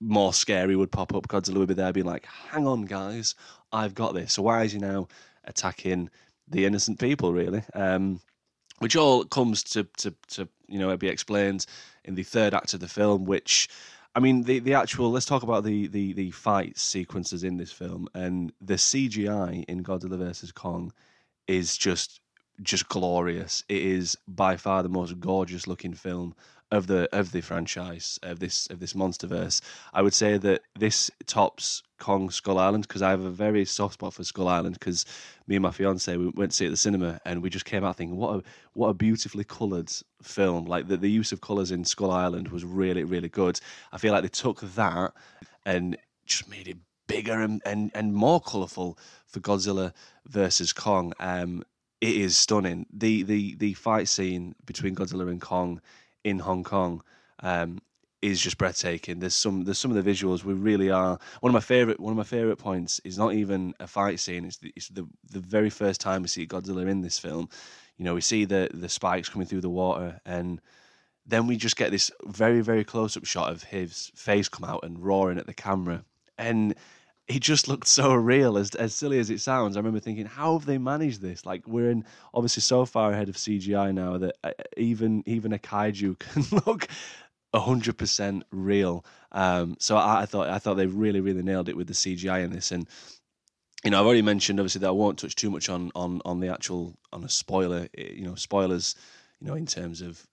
more 0.00 0.32
scary 0.32 0.74
would 0.74 0.90
pop 0.90 1.14
up. 1.14 1.28
Godzilla 1.28 1.58
would 1.58 1.68
be 1.68 1.74
there 1.74 1.92
being 1.92 2.06
like, 2.06 2.26
hang 2.26 2.66
on 2.66 2.82
guys, 2.82 3.36
I've 3.72 3.94
got 3.94 4.14
this. 4.14 4.32
So 4.32 4.42
why 4.42 4.64
is 4.64 4.72
he 4.72 4.78
now 4.78 5.06
attacking 5.44 6.10
the 6.48 6.66
innocent 6.66 6.98
people 6.98 7.32
really? 7.32 7.62
Um, 7.72 8.20
which 8.80 8.96
all 8.96 9.24
comes 9.24 9.62
to, 9.62 9.84
to, 9.98 10.12
to 10.28 10.48
you 10.66 10.80
know 10.80 10.96
be 10.96 11.08
explained 11.08 11.66
in 12.04 12.16
the 12.16 12.24
third 12.24 12.52
act 12.54 12.74
of 12.74 12.80
the 12.80 12.88
film, 12.88 13.24
which 13.24 13.68
I 14.14 14.20
mean, 14.20 14.44
the, 14.44 14.60
the 14.60 14.74
actual. 14.74 15.10
Let's 15.10 15.26
talk 15.26 15.42
about 15.42 15.64
the, 15.64 15.88
the 15.88 16.12
the 16.12 16.30
fight 16.30 16.78
sequences 16.78 17.42
in 17.42 17.56
this 17.56 17.72
film, 17.72 18.08
and 18.14 18.52
the 18.60 18.74
CGI 18.74 19.64
in 19.66 19.82
Godzilla 19.82 20.18
versus 20.18 20.52
Kong 20.52 20.92
is 21.48 21.76
just 21.76 22.20
just 22.62 22.88
glorious. 22.88 23.64
It 23.68 23.82
is 23.82 24.16
by 24.28 24.56
far 24.56 24.82
the 24.82 24.88
most 24.88 25.18
gorgeous 25.18 25.66
looking 25.66 25.94
film 25.94 26.34
of 26.70 26.86
the 26.86 27.08
of 27.12 27.32
the 27.32 27.40
franchise 27.40 28.18
of 28.22 28.40
this 28.40 28.66
of 28.68 28.80
this 28.80 28.94
MonsterVerse. 28.94 29.60
I 29.92 30.02
would 30.02 30.14
say 30.14 30.38
that 30.38 30.62
this 30.78 31.10
tops 31.26 31.82
Kong 31.98 32.30
Skull 32.30 32.58
Island 32.58 32.86
because 32.88 33.02
I 33.02 33.10
have 33.10 33.24
a 33.24 33.30
very 33.30 33.64
soft 33.64 33.94
spot 33.94 34.14
for 34.14 34.24
Skull 34.24 34.48
Island 34.48 34.74
because 34.78 35.04
me 35.46 35.56
and 35.56 35.62
my 35.62 35.70
fiance 35.70 36.16
we 36.16 36.28
went 36.28 36.50
to 36.52 36.56
see 36.56 36.64
it 36.64 36.68
at 36.68 36.72
the 36.72 36.76
cinema 36.76 37.20
and 37.24 37.42
we 37.42 37.50
just 37.50 37.64
came 37.64 37.84
out 37.84 37.96
thinking 37.96 38.16
what 38.16 38.36
a 38.36 38.42
what 38.72 38.88
a 38.88 38.94
beautifully 38.94 39.44
coloured 39.44 39.92
film. 40.22 40.64
Like 40.64 40.88
the, 40.88 40.96
the 40.96 41.10
use 41.10 41.32
of 41.32 41.40
colours 41.40 41.70
in 41.70 41.84
Skull 41.84 42.10
Island 42.10 42.48
was 42.48 42.64
really 42.64 43.04
really 43.04 43.28
good. 43.28 43.60
I 43.92 43.98
feel 43.98 44.12
like 44.12 44.22
they 44.22 44.28
took 44.28 44.60
that 44.60 45.12
and 45.64 45.96
just 46.26 46.48
made 46.48 46.68
it 46.68 46.78
bigger 47.06 47.40
and, 47.40 47.62
and, 47.64 47.90
and 47.94 48.14
more 48.14 48.40
colourful 48.40 48.98
for 49.26 49.40
Godzilla 49.40 49.92
versus 50.26 50.72
Kong. 50.72 51.12
Um, 51.20 51.62
it 52.00 52.16
is 52.16 52.36
stunning. 52.36 52.86
The 52.92 53.22
the 53.22 53.54
the 53.54 53.72
fight 53.74 54.08
scene 54.08 54.54
between 54.66 54.94
Godzilla 54.94 55.30
and 55.30 55.40
Kong 55.40 55.80
in 56.24 56.38
Hong 56.40 56.64
Kong 56.64 57.02
um, 57.40 57.78
is 58.22 58.40
just 58.40 58.58
breathtaking. 58.58 59.18
There's 59.20 59.34
some 59.34 59.64
there's 59.64 59.78
some 59.78 59.94
of 59.94 60.02
the 60.02 60.10
visuals 60.10 60.44
we 60.44 60.54
really 60.54 60.90
are 60.90 61.18
one 61.40 61.50
of 61.50 61.54
my 61.54 61.60
favorite 61.60 62.00
one 62.00 62.12
of 62.12 62.16
my 62.16 62.24
favorite 62.24 62.56
points 62.56 63.00
is 63.04 63.18
not 63.18 63.34
even 63.34 63.74
a 63.78 63.86
fight 63.86 64.18
scene. 64.18 64.44
It's 64.44 64.56
the, 64.56 64.72
it's 64.74 64.88
the 64.88 65.06
the 65.30 65.40
very 65.40 65.70
first 65.70 66.00
time 66.00 66.22
we 66.22 66.28
see 66.28 66.46
Godzilla 66.46 66.88
in 66.88 67.02
this 67.02 67.18
film. 67.18 67.48
You 67.98 68.04
know, 68.04 68.14
we 68.14 68.22
see 68.22 68.44
the 68.44 68.70
the 68.72 68.88
spikes 68.88 69.28
coming 69.28 69.46
through 69.46 69.60
the 69.60 69.70
water, 69.70 70.20
and 70.24 70.60
then 71.26 71.46
we 71.46 71.56
just 71.56 71.76
get 71.76 71.90
this 71.90 72.10
very 72.24 72.62
very 72.62 72.84
close 72.84 73.16
up 73.16 73.26
shot 73.26 73.52
of 73.52 73.62
his 73.62 74.10
face 74.16 74.48
come 74.48 74.68
out 74.68 74.84
and 74.84 74.98
roaring 75.04 75.38
at 75.38 75.46
the 75.46 75.54
camera, 75.54 76.04
and 76.38 76.74
he 77.26 77.40
just 77.40 77.68
looked 77.68 77.88
so 77.88 78.12
real 78.14 78.58
as 78.58 78.74
as 78.74 78.94
silly 78.94 79.18
as 79.18 79.30
it 79.30 79.40
sounds. 79.40 79.76
I 79.76 79.80
remember 79.80 80.00
thinking 80.00 80.26
how 80.26 80.58
have 80.58 80.66
they 80.66 80.78
managed 80.78 81.22
this? 81.22 81.46
Like 81.46 81.66
we're 81.66 81.90
in 81.90 82.04
obviously 82.32 82.60
so 82.60 82.84
far 82.84 83.12
ahead 83.12 83.28
of 83.28 83.36
cgi 83.36 83.94
now 83.94 84.18
that 84.18 84.36
uh, 84.44 84.50
even 84.76 85.22
even 85.26 85.52
a 85.52 85.58
kaiju 85.58 86.18
can 86.18 86.44
look 86.66 86.88
100% 87.54 88.42
real. 88.50 89.04
Um, 89.30 89.76
so 89.78 89.96
I, 89.96 90.22
I, 90.22 90.26
thought 90.26 90.48
i 90.48 90.58
thought 90.58 90.74
they 90.74 90.86
really 90.86 91.20
really 91.20 91.42
nailed 91.42 91.68
it 91.68 91.76
with 91.76 91.86
the 91.86 91.94
cgi 91.94 92.44
in 92.44 92.50
this. 92.50 92.72
And 92.72 92.88
you 93.84 93.90
know 93.90 94.00
i've 94.00 94.06
already 94.06 94.22
mentioned 94.22 94.58
obviously 94.58 94.80
that 94.80 94.88
i 94.88 94.92
won't 94.92 95.18
touch 95.18 95.34
too 95.34 95.50
much 95.50 95.68
on 95.68 95.92
on 95.94 96.22
on 96.24 96.40
the 96.40 96.48
actual 96.48 96.96
on 97.12 97.22
a 97.22 97.28
spoiler 97.28 97.86
eh, 97.98 98.12
you 98.14 98.24
know 98.24 98.34
spoilers 98.34 98.96
you 99.40 99.46
know 99.46 99.54
in 99.54 99.66
terms 99.66 100.00
of 100.00 100.26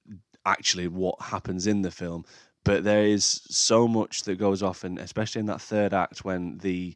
actually 0.46 0.88
what 0.88 1.22
happens 1.22 1.68
in 1.68 1.82
the 1.82 1.92
film 1.92 2.26
but 2.64 2.84
there 2.84 3.04
is 3.04 3.26
so 3.26 3.88
much 3.88 4.24
that 4.24 4.36
goes 4.36 4.62
off, 4.64 4.84
and 4.84 5.00
especially 5.00 5.40
in 5.40 5.48
that 5.48 5.62
third 5.62 5.94
act 5.94 6.24
when 6.24 6.58
the 6.60 6.96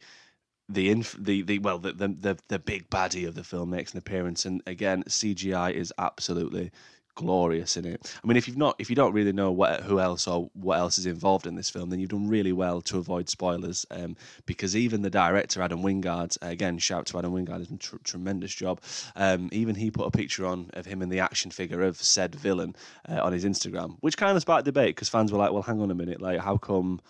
the 0.69 0.89
inf- 0.89 1.17
the 1.19 1.41
the 1.43 1.59
well 1.59 1.79
the, 1.79 1.93
the 1.93 2.37
the 2.47 2.59
big 2.59 2.89
baddie 2.89 3.27
of 3.27 3.35
the 3.35 3.43
film 3.43 3.69
makes 3.69 3.93
an 3.93 3.99
appearance, 3.99 4.45
and 4.45 4.61
again 4.67 5.03
CGI 5.03 5.71
is 5.73 5.93
absolutely 5.97 6.71
glorious 7.15 7.77
in 7.77 7.85
it. 7.85 8.13
I 8.23 8.27
mean, 8.27 8.37
if 8.37 8.47
you've 8.47 8.57
not, 8.57 8.75
if 8.79 8.89
you 8.89 8.95
don't 8.95 9.13
really 9.13 9.31
know 9.31 9.51
what 9.51 9.81
who 9.81 9.99
else 9.99 10.27
or 10.27 10.49
what 10.53 10.77
else 10.77 10.97
is 10.97 11.05
involved 11.05 11.47
in 11.47 11.55
this 11.55 11.69
film, 11.69 11.89
then 11.89 11.99
you've 11.99 12.09
done 12.09 12.27
really 12.27 12.51
well 12.51 12.81
to 12.81 12.97
avoid 12.97 13.29
spoilers. 13.29 13.85
Um, 13.89 14.15
because 14.45 14.75
even 14.75 15.01
the 15.01 15.09
director 15.09 15.61
Adam 15.61 15.81
Wingard, 15.81 16.37
again, 16.41 16.77
shout 16.77 17.07
to 17.07 17.17
Adam 17.17 17.33
Wingard, 17.33 17.59
has 17.59 17.67
done 17.67 17.75
a 17.75 17.79
tr- 17.79 17.95
tremendous 18.03 18.53
job. 18.53 18.81
Um, 19.15 19.49
even 19.51 19.75
he 19.75 19.91
put 19.91 20.07
a 20.07 20.11
picture 20.11 20.45
on 20.45 20.69
of 20.73 20.85
him 20.85 21.01
and 21.01 21.11
the 21.11 21.19
action 21.19 21.51
figure 21.51 21.81
of 21.81 22.01
said 22.01 22.35
villain 22.35 22.75
uh, 23.09 23.21
on 23.21 23.33
his 23.33 23.45
Instagram, 23.45 23.97
which 24.01 24.17
kind 24.17 24.35
of 24.35 24.41
sparked 24.41 24.65
debate 24.65 24.95
because 24.95 25.09
fans 25.09 25.31
were 25.31 25.39
like, 25.39 25.51
"Well, 25.51 25.63
hang 25.63 25.81
on 25.81 25.91
a 25.91 25.95
minute, 25.95 26.21
like 26.21 26.39
how 26.39 26.57
come?" 26.57 27.01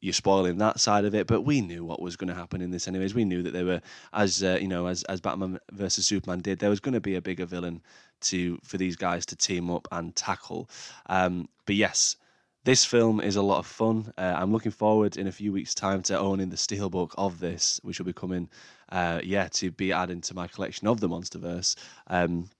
you're 0.00 0.12
spoiling 0.12 0.58
that 0.58 0.80
side 0.80 1.04
of 1.04 1.14
it. 1.14 1.26
But 1.26 1.42
we 1.42 1.60
knew 1.60 1.84
what 1.84 2.00
was 2.00 2.16
going 2.16 2.28
to 2.28 2.34
happen 2.34 2.60
in 2.60 2.70
this, 2.70 2.88
anyways. 2.88 3.14
We 3.14 3.24
knew 3.24 3.42
that 3.42 3.52
they 3.52 3.64
were, 3.64 3.80
as 4.12 4.42
uh, 4.42 4.58
you 4.60 4.68
know, 4.68 4.86
as 4.86 5.02
as 5.04 5.20
Batman 5.20 5.58
versus 5.72 6.06
Superman 6.06 6.40
did, 6.40 6.58
there 6.58 6.70
was 6.70 6.80
going 6.80 6.94
to 6.94 7.00
be 7.00 7.16
a 7.16 7.22
bigger 7.22 7.46
villain 7.46 7.82
to 8.22 8.58
for 8.62 8.78
these 8.78 8.96
guys 8.96 9.26
to 9.26 9.36
team 9.36 9.70
up 9.70 9.88
and 9.92 10.14
tackle. 10.14 10.68
Um, 11.06 11.48
but 11.66 11.74
yes. 11.74 12.16
This 12.62 12.84
film 12.84 13.22
is 13.22 13.36
a 13.36 13.42
lot 13.42 13.58
of 13.58 13.66
fun. 13.66 14.12
Uh, 14.18 14.34
I'm 14.36 14.52
looking 14.52 14.70
forward 14.70 15.16
in 15.16 15.26
a 15.26 15.32
few 15.32 15.50
weeks' 15.50 15.74
time 15.74 16.02
to 16.02 16.18
owning 16.18 16.50
the 16.50 16.56
steelbook 16.56 17.12
of 17.16 17.40
this, 17.40 17.80
which 17.82 17.98
will 17.98 18.04
be 18.04 18.12
coming, 18.12 18.50
uh, 18.90 19.22
yeah, 19.24 19.48
to 19.52 19.70
be 19.70 19.92
added 19.92 20.22
to 20.24 20.34
my 20.34 20.46
collection 20.46 20.86
of 20.86 21.00
the 21.00 21.08
MonsterVerse. 21.08 21.74
Um, 22.08 22.50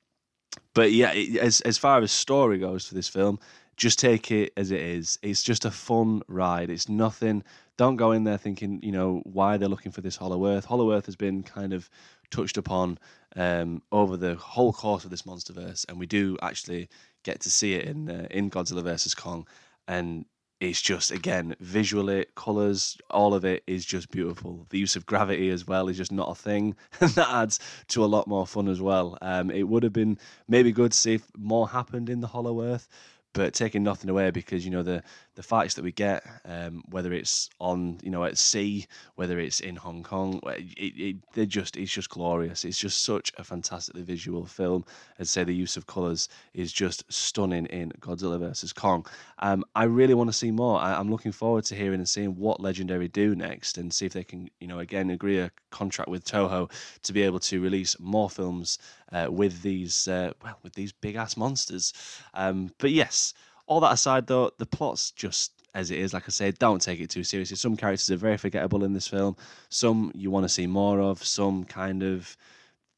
but 0.72 0.92
yeah, 0.92 1.10
as 1.10 1.60
as 1.60 1.76
far 1.76 2.00
as 2.00 2.12
story 2.12 2.56
goes 2.56 2.86
for 2.86 2.94
this 2.94 3.08
film, 3.08 3.38
just 3.76 3.98
take 3.98 4.30
it 4.30 4.54
as 4.56 4.70
it 4.70 4.80
is. 4.80 5.18
It's 5.22 5.42
just 5.42 5.66
a 5.66 5.70
fun 5.70 6.22
ride. 6.28 6.70
It's 6.70 6.88
nothing. 6.88 7.44
Don't 7.80 7.96
go 7.96 8.12
in 8.12 8.24
there 8.24 8.36
thinking, 8.36 8.78
you 8.82 8.92
know, 8.92 9.22
why 9.24 9.56
they're 9.56 9.66
looking 9.66 9.90
for 9.90 10.02
this 10.02 10.16
Hollow 10.16 10.46
Earth. 10.46 10.66
Hollow 10.66 10.92
Earth 10.92 11.06
has 11.06 11.16
been 11.16 11.42
kind 11.42 11.72
of 11.72 11.88
touched 12.30 12.58
upon 12.58 12.98
um, 13.36 13.80
over 13.90 14.18
the 14.18 14.34
whole 14.34 14.70
course 14.70 15.04
of 15.04 15.10
this 15.10 15.22
MonsterVerse, 15.22 15.86
and 15.88 15.98
we 15.98 16.04
do 16.04 16.36
actually 16.42 16.90
get 17.22 17.40
to 17.40 17.50
see 17.50 17.72
it 17.72 17.86
in 17.86 18.10
uh, 18.10 18.26
in 18.30 18.50
Godzilla 18.50 18.82
versus 18.82 19.14
Kong, 19.14 19.48
and 19.88 20.26
it's 20.60 20.82
just 20.82 21.10
again 21.10 21.56
visually, 21.58 22.26
colors, 22.34 22.98
all 23.08 23.32
of 23.32 23.46
it 23.46 23.62
is 23.66 23.86
just 23.86 24.10
beautiful. 24.10 24.66
The 24.68 24.78
use 24.78 24.94
of 24.94 25.06
gravity 25.06 25.48
as 25.48 25.66
well 25.66 25.88
is 25.88 25.96
just 25.96 26.12
not 26.12 26.28
a 26.28 26.34
thing, 26.34 26.76
and 27.00 27.08
that 27.12 27.30
adds 27.30 27.60
to 27.88 28.04
a 28.04 28.12
lot 28.14 28.28
more 28.28 28.46
fun 28.46 28.68
as 28.68 28.82
well. 28.82 29.16
Um, 29.22 29.50
it 29.50 29.62
would 29.62 29.84
have 29.84 29.94
been 29.94 30.18
maybe 30.46 30.70
good 30.70 30.92
to 30.92 30.98
see 30.98 31.14
if 31.14 31.26
more 31.34 31.70
happened 31.70 32.10
in 32.10 32.20
the 32.20 32.26
Hollow 32.26 32.62
Earth, 32.62 32.88
but 33.32 33.54
taking 33.54 33.82
nothing 33.82 34.10
away 34.10 34.30
because 34.30 34.64
you 34.64 34.70
know 34.70 34.82
the 34.82 35.02
the 35.40 35.46
fights 35.46 35.72
that 35.72 35.82
we 35.82 35.90
get, 35.90 36.22
um, 36.44 36.82
whether 36.90 37.14
it's 37.14 37.48
on 37.60 37.98
you 38.02 38.10
know 38.10 38.26
at 38.26 38.36
sea, 38.36 38.86
whether 39.14 39.38
it's 39.38 39.60
in 39.60 39.74
Hong 39.74 40.02
Kong, 40.02 40.38
it, 40.44 40.92
it, 40.98 41.16
they're 41.32 41.46
just 41.46 41.78
it's 41.78 41.90
just 41.90 42.10
glorious. 42.10 42.62
It's 42.66 42.76
just 42.76 43.04
such 43.04 43.32
a 43.38 43.42
fantastically 43.42 44.02
visual 44.02 44.44
film. 44.44 44.84
I'd 45.18 45.28
say 45.28 45.42
the 45.42 45.54
use 45.54 45.78
of 45.78 45.86
colors 45.86 46.28
is 46.52 46.74
just 46.74 47.10
stunning 47.10 47.64
in 47.66 47.90
Godzilla 48.00 48.38
versus 48.38 48.74
Kong. 48.74 49.06
Um, 49.38 49.64
I 49.74 49.84
really 49.84 50.12
want 50.12 50.28
to 50.28 50.34
see 50.34 50.50
more. 50.50 50.78
I, 50.78 51.00
am 51.00 51.10
looking 51.10 51.32
forward 51.32 51.64
to 51.64 51.74
hearing 51.74 52.00
and 52.00 52.08
seeing 52.08 52.36
what 52.36 52.60
Legendary 52.60 53.08
do 53.08 53.34
next, 53.34 53.78
and 53.78 53.90
see 53.90 54.04
if 54.04 54.12
they 54.12 54.24
can 54.24 54.50
you 54.60 54.66
know 54.66 54.80
again 54.80 55.08
agree 55.08 55.38
a 55.38 55.50
contract 55.70 56.10
with 56.10 56.22
Toho 56.22 56.70
to 57.00 57.12
be 57.14 57.22
able 57.22 57.40
to 57.40 57.62
release 57.62 57.98
more 57.98 58.28
films 58.28 58.78
uh, 59.10 59.28
with 59.30 59.62
these 59.62 60.06
uh, 60.06 60.32
well 60.44 60.58
with 60.62 60.74
these 60.74 60.92
big 60.92 61.16
ass 61.16 61.38
monsters. 61.38 61.94
Um, 62.34 62.74
but 62.76 62.90
yes, 62.90 63.32
all 63.70 63.78
that 63.80 63.92
aside 63.92 64.26
though, 64.26 64.50
the 64.58 64.66
plot's 64.66 65.12
just 65.12 65.52
as 65.74 65.92
it 65.92 65.98
is. 66.00 66.12
Like 66.12 66.24
I 66.26 66.30
said, 66.30 66.58
don't 66.58 66.82
take 66.82 66.98
it 66.98 67.08
too 67.08 67.22
seriously. 67.22 67.56
Some 67.56 67.76
characters 67.76 68.10
are 68.10 68.16
very 68.16 68.36
forgettable 68.36 68.82
in 68.82 68.92
this 68.92 69.06
film. 69.06 69.36
Some 69.68 70.10
you 70.12 70.28
want 70.28 70.44
to 70.44 70.48
see 70.48 70.66
more 70.66 71.00
of. 71.00 71.24
Some 71.24 71.64
kind 71.64 72.02
of, 72.02 72.36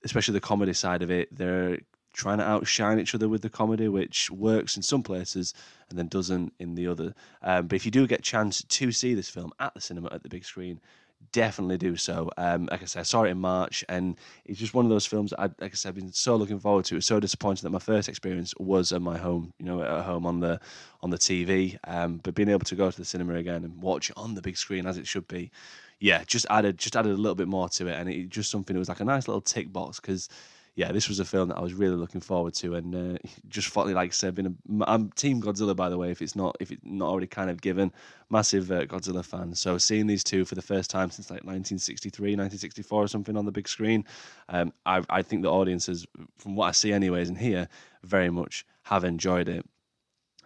especially 0.02 0.32
the 0.32 0.40
comedy 0.40 0.72
side 0.72 1.02
of 1.02 1.10
it, 1.10 1.28
they're 1.36 1.78
trying 2.14 2.38
to 2.38 2.44
outshine 2.44 2.98
each 2.98 3.14
other 3.14 3.28
with 3.28 3.42
the 3.42 3.50
comedy, 3.50 3.86
which 3.88 4.30
works 4.30 4.74
in 4.76 4.82
some 4.82 5.02
places 5.02 5.52
and 5.90 5.98
then 5.98 6.08
doesn't 6.08 6.54
in 6.58 6.74
the 6.74 6.86
other. 6.86 7.14
Um, 7.42 7.66
but 7.66 7.76
if 7.76 7.84
you 7.84 7.90
do 7.90 8.06
get 8.06 8.20
a 8.20 8.22
chance 8.22 8.62
to 8.62 8.92
see 8.92 9.12
this 9.12 9.28
film 9.28 9.52
at 9.60 9.74
the 9.74 9.80
cinema 9.82 10.08
at 10.10 10.22
the 10.22 10.30
big 10.30 10.44
screen, 10.44 10.80
definitely 11.30 11.78
do 11.78 11.96
so. 11.96 12.30
Um, 12.36 12.68
like 12.70 12.82
I 12.82 12.86
said, 12.86 13.00
I 13.00 13.04
saw 13.04 13.22
it 13.22 13.30
in 13.30 13.38
March, 13.38 13.84
and 13.88 14.16
it's 14.44 14.58
just 14.58 14.74
one 14.74 14.84
of 14.84 14.90
those 14.90 15.06
films 15.06 15.30
that 15.30 15.40
I, 15.40 15.44
like 15.60 15.72
I 15.72 15.74
said, 15.74 15.90
I've 15.90 15.94
been 15.94 16.12
so 16.12 16.36
looking 16.36 16.58
forward 16.58 16.84
to. 16.86 16.94
It 16.94 16.98
was 16.98 17.06
so 17.06 17.20
disappointed 17.20 17.62
that 17.62 17.70
my 17.70 17.78
first 17.78 18.08
experience 18.08 18.54
was 18.58 18.92
at 18.92 19.02
my 19.02 19.18
home, 19.18 19.52
you 19.58 19.66
know, 19.66 19.82
at 19.82 20.04
home 20.04 20.26
on 20.26 20.40
the 20.40 20.60
on 21.02 21.10
the 21.10 21.18
TV. 21.18 21.78
Um, 21.84 22.20
but 22.22 22.34
being 22.34 22.48
able 22.48 22.64
to 22.64 22.74
go 22.74 22.90
to 22.90 22.96
the 22.96 23.04
cinema 23.04 23.34
again 23.34 23.64
and 23.64 23.80
watch 23.82 24.10
it 24.10 24.16
on 24.16 24.34
the 24.34 24.42
big 24.42 24.56
screen 24.56 24.86
as 24.86 24.98
it 24.98 25.06
should 25.06 25.28
be, 25.28 25.50
yeah, 26.00 26.24
just 26.26 26.46
added 26.50 26.78
just 26.78 26.96
added 26.96 27.12
a 27.12 27.16
little 27.16 27.36
bit 27.36 27.48
more 27.48 27.68
to 27.68 27.86
it, 27.86 27.94
and 27.94 28.08
it 28.08 28.28
just 28.28 28.50
something. 28.50 28.74
It 28.74 28.78
was 28.78 28.88
like 28.88 29.00
a 29.00 29.04
nice 29.04 29.28
little 29.28 29.40
tick 29.40 29.72
box 29.72 30.00
because 30.00 30.28
yeah, 30.74 30.90
this 30.90 31.08
was 31.08 31.20
a 31.20 31.24
film 31.24 31.48
that 31.48 31.58
I 31.58 31.60
was 31.60 31.74
really 31.74 31.96
looking 31.96 32.22
forward 32.22 32.54
to, 32.54 32.74
and 32.76 32.94
uh, 32.94 33.18
just 33.48 33.68
finally, 33.68 33.94
like 33.94 34.10
I 34.10 34.12
said, 34.12 34.34
been 34.34 34.46
a, 34.46 34.84
I'm 34.86 35.10
Team 35.10 35.42
Godzilla 35.42 35.76
by 35.76 35.90
the 35.90 35.98
way. 35.98 36.10
If 36.10 36.22
it's 36.22 36.34
not, 36.34 36.56
if 36.60 36.70
it's 36.70 36.80
not 36.84 37.08
already 37.08 37.26
kind 37.26 37.50
of 37.50 37.60
given, 37.60 37.92
massive 38.30 38.70
uh, 38.70 38.86
Godzilla 38.86 39.24
fan. 39.24 39.54
So 39.54 39.76
seeing 39.76 40.06
these 40.06 40.24
two 40.24 40.44
for 40.44 40.54
the 40.54 40.62
first 40.62 40.90
time 40.90 41.10
since 41.10 41.30
like 41.30 41.44
1963, 41.44 42.30
1964 42.30 43.02
or 43.02 43.08
something 43.08 43.36
on 43.36 43.44
the 43.44 43.52
big 43.52 43.68
screen, 43.68 44.04
um, 44.48 44.72
I, 44.86 45.02
I 45.10 45.22
think 45.22 45.42
the 45.42 45.50
audiences, 45.50 46.06
from 46.38 46.56
what 46.56 46.68
I 46.68 46.72
see 46.72 46.92
anyways 46.92 47.28
and 47.28 47.36
here, 47.36 47.68
very 48.02 48.30
much 48.30 48.64
have 48.84 49.04
enjoyed 49.04 49.48
it. 49.48 49.66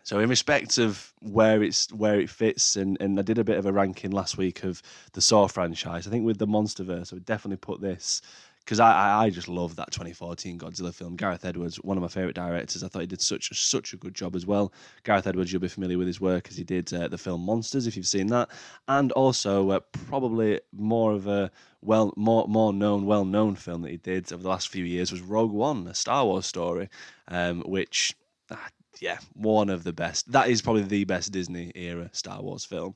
So 0.03 0.21
in 0.21 0.29
respect 0.29 0.79
of 0.79 1.13
where 1.21 1.65
it's 1.65 1.93
where 1.93 2.21
it 2.21 2.31
fits, 2.31 2.77
and, 2.77 2.97
and 3.01 3.19
I 3.19 3.23
did 3.23 3.39
a 3.39 3.45
bit 3.45 3.59
of 3.59 3.67
a 3.67 3.73
ranking 3.73 4.13
last 4.13 4.39
week 4.39 4.63
of 4.63 4.81
the 5.15 5.21
Saw 5.21 5.49
franchise. 5.49 6.07
I 6.07 6.11
think 6.11 6.25
with 6.25 6.39
the 6.39 6.47
MonsterVerse, 6.47 7.13
I 7.13 7.17
would 7.17 7.25
definitely 7.25 7.57
put 7.57 7.81
this 7.81 8.23
because 8.67 8.81
I, 8.81 9.23
I 9.23 9.31
just 9.31 9.47
love 9.47 9.77
that 9.77 9.93
2014 9.93 10.59
Godzilla 10.59 10.93
film. 10.93 11.15
Gareth 11.15 11.45
Edwards, 11.45 11.77
one 11.77 11.97
of 11.97 12.03
my 12.03 12.09
favorite 12.09 12.35
directors. 12.35 12.83
I 12.83 12.89
thought 12.89 13.03
he 13.03 13.07
did 13.07 13.23
such 13.23 13.49
such 13.57 13.93
a 13.93 13.97
good 13.97 14.13
job 14.13 14.35
as 14.35 14.45
well. 14.45 14.73
Gareth 15.05 15.29
Edwards, 15.29 15.53
you'll 15.53 15.63
be 15.63 15.69
familiar 15.69 15.97
with 15.97 16.09
his 16.09 16.21
work 16.21 16.49
as 16.51 16.57
he 16.57 16.65
did 16.65 16.93
uh, 16.93 17.07
the 17.07 17.17
film 17.17 17.43
Monsters, 17.43 17.87
if 17.87 17.97
you've 17.97 18.09
seen 18.09 18.27
that, 18.29 18.51
and 18.89 19.13
also 19.13 19.71
uh, 19.71 19.81
probably 20.09 20.61
more 20.73 21.13
of 21.13 21.29
a 21.29 21.53
well 21.81 22.13
more 22.17 22.49
more 22.49 22.73
known, 22.73 23.07
well 23.07 23.25
known 23.25 23.55
film 23.55 23.83
that 23.83 23.91
he 23.93 23.99
did 23.99 24.33
over 24.33 24.43
the 24.43 24.49
last 24.49 24.69
few 24.69 24.85
years 24.85 25.13
was 25.13 25.21
Rogue 25.21 25.53
One, 25.53 25.87
a 25.87 25.95
Star 25.95 26.25
Wars 26.27 26.47
story, 26.47 26.89
um, 27.29 27.63
which. 27.63 28.15
Ah, 28.51 28.69
yeah, 29.01 29.19
one 29.35 29.71
of 29.71 29.85
the 29.85 29.93
best. 29.93 30.31
That 30.33 30.49
is 30.49 30.63
probably 30.63 30.83
the 30.83 31.05
best 31.05 31.33
Disney 31.33 31.73
era 31.75 32.09
Star 32.13 32.43
Wars 32.43 32.65
film. 32.65 32.95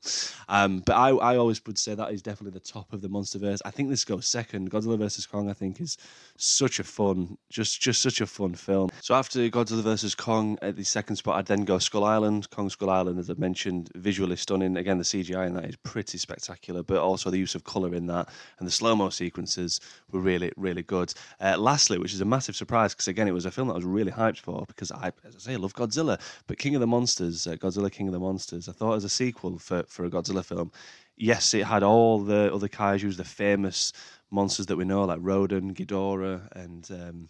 Um, 0.48 0.80
but 0.80 0.94
I, 0.94 1.10
I 1.10 1.36
always 1.36 1.64
would 1.66 1.78
say 1.78 1.94
that 1.94 2.12
is 2.12 2.22
definitely 2.22 2.58
the 2.58 2.64
top 2.64 2.92
of 2.92 3.00
the 3.02 3.08
MonsterVerse. 3.08 3.60
I 3.64 3.70
think 3.70 3.88
this 3.88 4.04
goes 4.04 4.26
second. 4.26 4.70
Godzilla 4.70 4.98
vs 4.98 5.26
Kong, 5.26 5.50
I 5.50 5.52
think, 5.52 5.80
is 5.80 5.98
such 6.36 6.78
a 6.78 6.84
fun, 6.84 7.36
just 7.50 7.80
just 7.80 8.02
such 8.02 8.20
a 8.20 8.26
fun 8.26 8.54
film. 8.54 8.90
So 9.00 9.14
after 9.14 9.40
Godzilla 9.50 9.82
vs 9.82 10.14
Kong 10.14 10.58
at 10.62 10.76
the 10.76 10.84
second 10.84 11.16
spot, 11.16 11.36
I'd 11.36 11.46
then 11.46 11.64
go 11.64 11.78
Skull 11.78 12.04
Island. 12.04 12.48
Kong 12.50 12.70
Skull 12.70 12.90
Island, 12.90 13.18
as 13.18 13.30
I 13.30 13.34
mentioned, 13.34 13.90
visually 13.94 14.36
stunning. 14.36 14.76
Again, 14.76 14.98
the 14.98 15.04
CGI 15.04 15.46
in 15.46 15.54
that 15.54 15.66
is 15.66 15.76
pretty 15.76 16.18
spectacular, 16.18 16.82
but 16.82 16.98
also 16.98 17.30
the 17.30 17.38
use 17.38 17.54
of 17.54 17.64
color 17.64 17.94
in 17.94 18.06
that 18.06 18.28
and 18.58 18.66
the 18.66 18.72
slow 18.72 18.96
mo 18.96 19.10
sequences 19.10 19.80
were 20.10 20.20
really 20.20 20.52
really 20.56 20.82
good. 20.82 21.12
Uh, 21.40 21.56
lastly, 21.58 21.98
which 21.98 22.14
is 22.14 22.20
a 22.20 22.24
massive 22.24 22.56
surprise 22.56 22.94
because 22.94 23.08
again, 23.08 23.28
it 23.28 23.32
was 23.32 23.44
a 23.44 23.50
film 23.50 23.68
that 23.68 23.74
I 23.74 23.76
was 23.76 23.84
really 23.84 24.12
hyped 24.12 24.38
for 24.38 24.64
because 24.66 24.90
I, 24.90 25.12
as 25.24 25.36
I 25.36 25.38
say, 25.38 25.52
I 25.52 25.56
love 25.56 25.74
Godzilla. 25.74 25.89
Godzilla, 25.90 26.20
but 26.46 26.58
King 26.58 26.74
of 26.74 26.80
the 26.80 26.86
Monsters, 26.86 27.46
uh, 27.46 27.56
Godzilla 27.56 27.90
King 27.90 28.08
of 28.08 28.12
the 28.12 28.20
Monsters, 28.20 28.68
I 28.68 28.72
thought 28.72 28.94
as 28.94 29.04
a 29.04 29.08
sequel 29.08 29.58
for, 29.58 29.84
for 29.84 30.04
a 30.04 30.10
Godzilla 30.10 30.44
film, 30.44 30.72
yes, 31.16 31.54
it 31.54 31.64
had 31.64 31.82
all 31.82 32.20
the 32.20 32.52
other 32.52 32.68
kaijus, 32.68 33.16
the 33.16 33.24
famous 33.24 33.92
monsters 34.30 34.66
that 34.66 34.76
we 34.76 34.84
know, 34.84 35.04
like 35.04 35.18
Rodan, 35.20 35.74
Ghidorah, 35.74 36.48
and 36.52 36.88
um, 36.90 37.28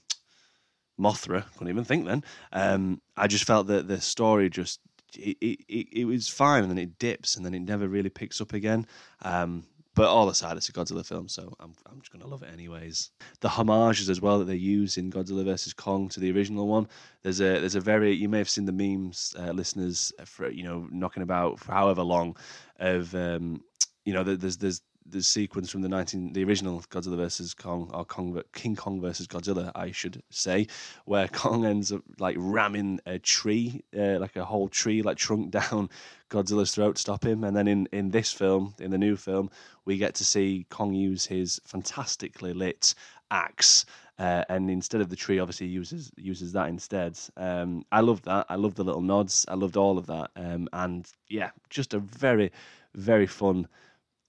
Mothra. 0.98 1.44
Couldn't 1.52 1.68
even 1.68 1.84
think 1.84 2.06
then. 2.06 2.24
Um, 2.52 3.00
I 3.16 3.26
just 3.26 3.44
felt 3.44 3.66
that 3.68 3.88
the 3.88 4.00
story 4.00 4.50
just 4.50 4.80
it, 5.16 5.36
it, 5.40 5.88
it, 5.92 6.04
was 6.04 6.28
fine, 6.28 6.62
and 6.62 6.70
then 6.70 6.78
it 6.78 6.98
dips, 6.98 7.36
and 7.36 7.44
then 7.44 7.54
it 7.54 7.60
never 7.60 7.88
really 7.88 8.10
picks 8.10 8.40
up 8.40 8.52
again. 8.52 8.86
Um, 9.22 9.64
but 9.94 10.08
all 10.08 10.28
aside, 10.28 10.56
it's 10.56 10.68
a 10.68 10.72
Godzilla 10.72 11.04
film, 11.04 11.28
so 11.28 11.52
I'm, 11.58 11.74
I'm 11.86 12.00
just 12.00 12.12
going 12.12 12.22
to 12.22 12.28
love 12.28 12.42
it 12.42 12.52
anyways. 12.52 13.10
The 13.40 13.48
homages 13.48 14.08
as 14.08 14.20
well 14.20 14.38
that 14.38 14.44
they 14.44 14.56
use 14.56 14.96
in 14.96 15.10
Godzilla 15.10 15.44
vs 15.44 15.72
Kong 15.72 16.08
to 16.10 16.20
the 16.20 16.30
original 16.30 16.68
one. 16.68 16.86
There's 17.22 17.40
a 17.40 17.58
there's 17.58 17.74
a 17.74 17.80
very 17.80 18.12
you 18.12 18.28
may 18.28 18.38
have 18.38 18.48
seen 18.48 18.66
the 18.66 18.72
memes, 18.72 19.34
uh, 19.38 19.50
listeners, 19.50 20.12
for 20.24 20.48
you 20.50 20.62
know 20.62 20.88
knocking 20.92 21.22
about 21.22 21.58
for 21.58 21.72
however 21.72 22.02
long, 22.02 22.36
of 22.78 23.14
um, 23.14 23.62
you 24.04 24.12
know 24.12 24.22
there's 24.22 24.56
there's 24.58 24.82
the 25.10 25.22
sequence 25.22 25.70
from 25.70 25.82
the 25.82 25.88
19 25.88 26.32
the 26.32 26.44
original 26.44 26.80
Godzilla 26.90 27.16
versus 27.16 27.54
Kong 27.54 27.90
or 27.92 28.04
Kong 28.04 28.40
King 28.52 28.76
Kong 28.76 29.00
versus 29.00 29.26
Godzilla 29.26 29.72
I 29.74 29.90
should 29.90 30.22
say 30.30 30.66
where 31.04 31.28
Kong 31.32 31.64
ends 31.64 31.92
up 31.92 32.02
like 32.18 32.36
ramming 32.38 33.00
a 33.06 33.18
tree 33.18 33.82
uh, 33.98 34.18
like 34.18 34.36
a 34.36 34.44
whole 34.44 34.68
tree 34.68 35.02
like 35.02 35.16
trunk 35.16 35.50
down 35.60 35.90
Godzilla's 36.30 36.74
throat 36.74 36.96
to 36.96 37.00
stop 37.00 37.24
him. 37.24 37.44
And 37.44 37.56
then 37.56 37.68
in 37.68 37.88
in 37.92 38.10
this 38.10 38.32
film 38.32 38.74
in 38.80 38.90
the 38.90 38.98
new 38.98 39.16
film 39.16 39.50
we 39.84 39.96
get 39.96 40.14
to 40.16 40.24
see 40.24 40.66
Kong 40.70 40.94
use 40.94 41.26
his 41.26 41.60
fantastically 41.64 42.52
lit 42.52 42.94
axe 43.30 43.84
uh, 44.18 44.44
and 44.50 44.70
instead 44.70 45.00
of 45.00 45.08
the 45.08 45.16
tree 45.16 45.38
obviously 45.38 45.66
uses 45.66 46.12
uses 46.16 46.52
that 46.52 46.68
instead. 46.68 47.18
Um, 47.38 47.84
I 47.90 48.00
loved 48.00 48.26
that. 48.26 48.44
I 48.50 48.56
loved 48.56 48.76
the 48.76 48.84
little 48.84 49.00
nods. 49.00 49.46
I 49.48 49.54
loved 49.54 49.78
all 49.78 49.96
of 49.96 50.06
that. 50.06 50.30
Um, 50.36 50.68
and 50.72 51.10
yeah 51.28 51.50
just 51.70 51.94
a 51.94 51.98
very 51.98 52.52
very 52.94 53.26
fun 53.26 53.66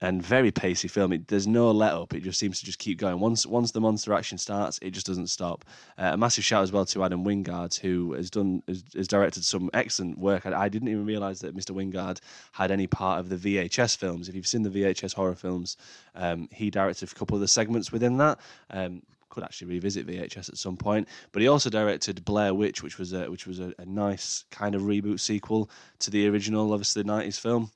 and 0.02 0.24
very 0.24 0.52
pacey 0.52 0.88
film. 0.88 1.14
It, 1.14 1.28
there's 1.28 1.48
no 1.48 1.70
let 1.72 1.94
up. 1.94 2.14
It 2.14 2.24
just 2.24 2.40
seems 2.40 2.60
to 2.60 2.66
just 2.66 2.80
keep 2.80 2.98
going. 2.98 3.20
Once 3.20 3.46
once 3.46 3.72
the 3.72 3.80
monster 3.80 4.14
action 4.14 4.38
starts, 4.38 4.80
it 4.82 4.92
just 4.92 5.06
doesn't 5.06 5.28
stop. 5.28 5.64
Uh, 5.98 6.12
a 6.14 6.18
massive 6.18 6.44
shout 6.44 6.64
as 6.64 6.72
well 6.72 6.86
to 6.86 7.04
Adam 7.04 7.24
Wingard, 7.24 7.80
who 7.80 8.14
has 8.14 8.30
done 8.30 8.64
has, 8.68 8.84
has 8.96 9.08
directed 9.08 9.46
some 9.46 9.70
excellent 9.74 10.18
work. 10.18 10.46
I, 10.46 10.64
I 10.64 10.70
didn't 10.70 10.88
even 10.88 11.06
realise 11.06 11.40
that 11.40 11.56
Mr. 11.56 11.76
Wingard 11.76 12.20
had 12.52 12.72
any 12.72 12.88
part 12.88 13.20
of 13.20 13.30
the 13.30 13.38
VHS 13.38 13.96
films. 13.98 14.28
If 14.28 14.36
you've 14.36 14.48
seen 14.48 14.64
the 14.64 14.70
VHS 14.70 15.14
horror 15.14 15.36
films, 15.36 15.78
um, 16.16 16.50
he 16.52 16.70
directed 16.70 17.12
a 17.12 17.16
couple 17.16 17.36
of 17.36 17.42
the 17.42 17.48
segments 17.48 17.92
within 17.92 18.18
that. 18.18 18.40
Um, 18.72 19.04
could 19.30 19.44
actually 19.46 19.68
revisit 19.68 20.06
VHS 20.06 20.50
at 20.50 20.58
some 20.58 20.76
point. 20.76 21.08
But 21.32 21.42
he 21.42 21.48
also 21.48 21.70
directed 21.70 22.26
Blair 22.26 22.54
Witch, 22.54 22.84
which 22.84 23.00
was 23.00 23.14
a 23.14 23.32
which 23.32 23.48
was 23.48 23.60
a, 23.60 23.74
a 23.78 23.86
nice 23.86 24.44
kind 24.52 24.76
of 24.76 24.82
reboot 24.82 25.22
sequel 25.22 25.70
to 26.00 26.12
the 26.12 26.28
original, 26.28 26.74
obviously 26.74 27.02
the 27.02 27.10
'90s 27.10 27.40
film. 27.40 27.72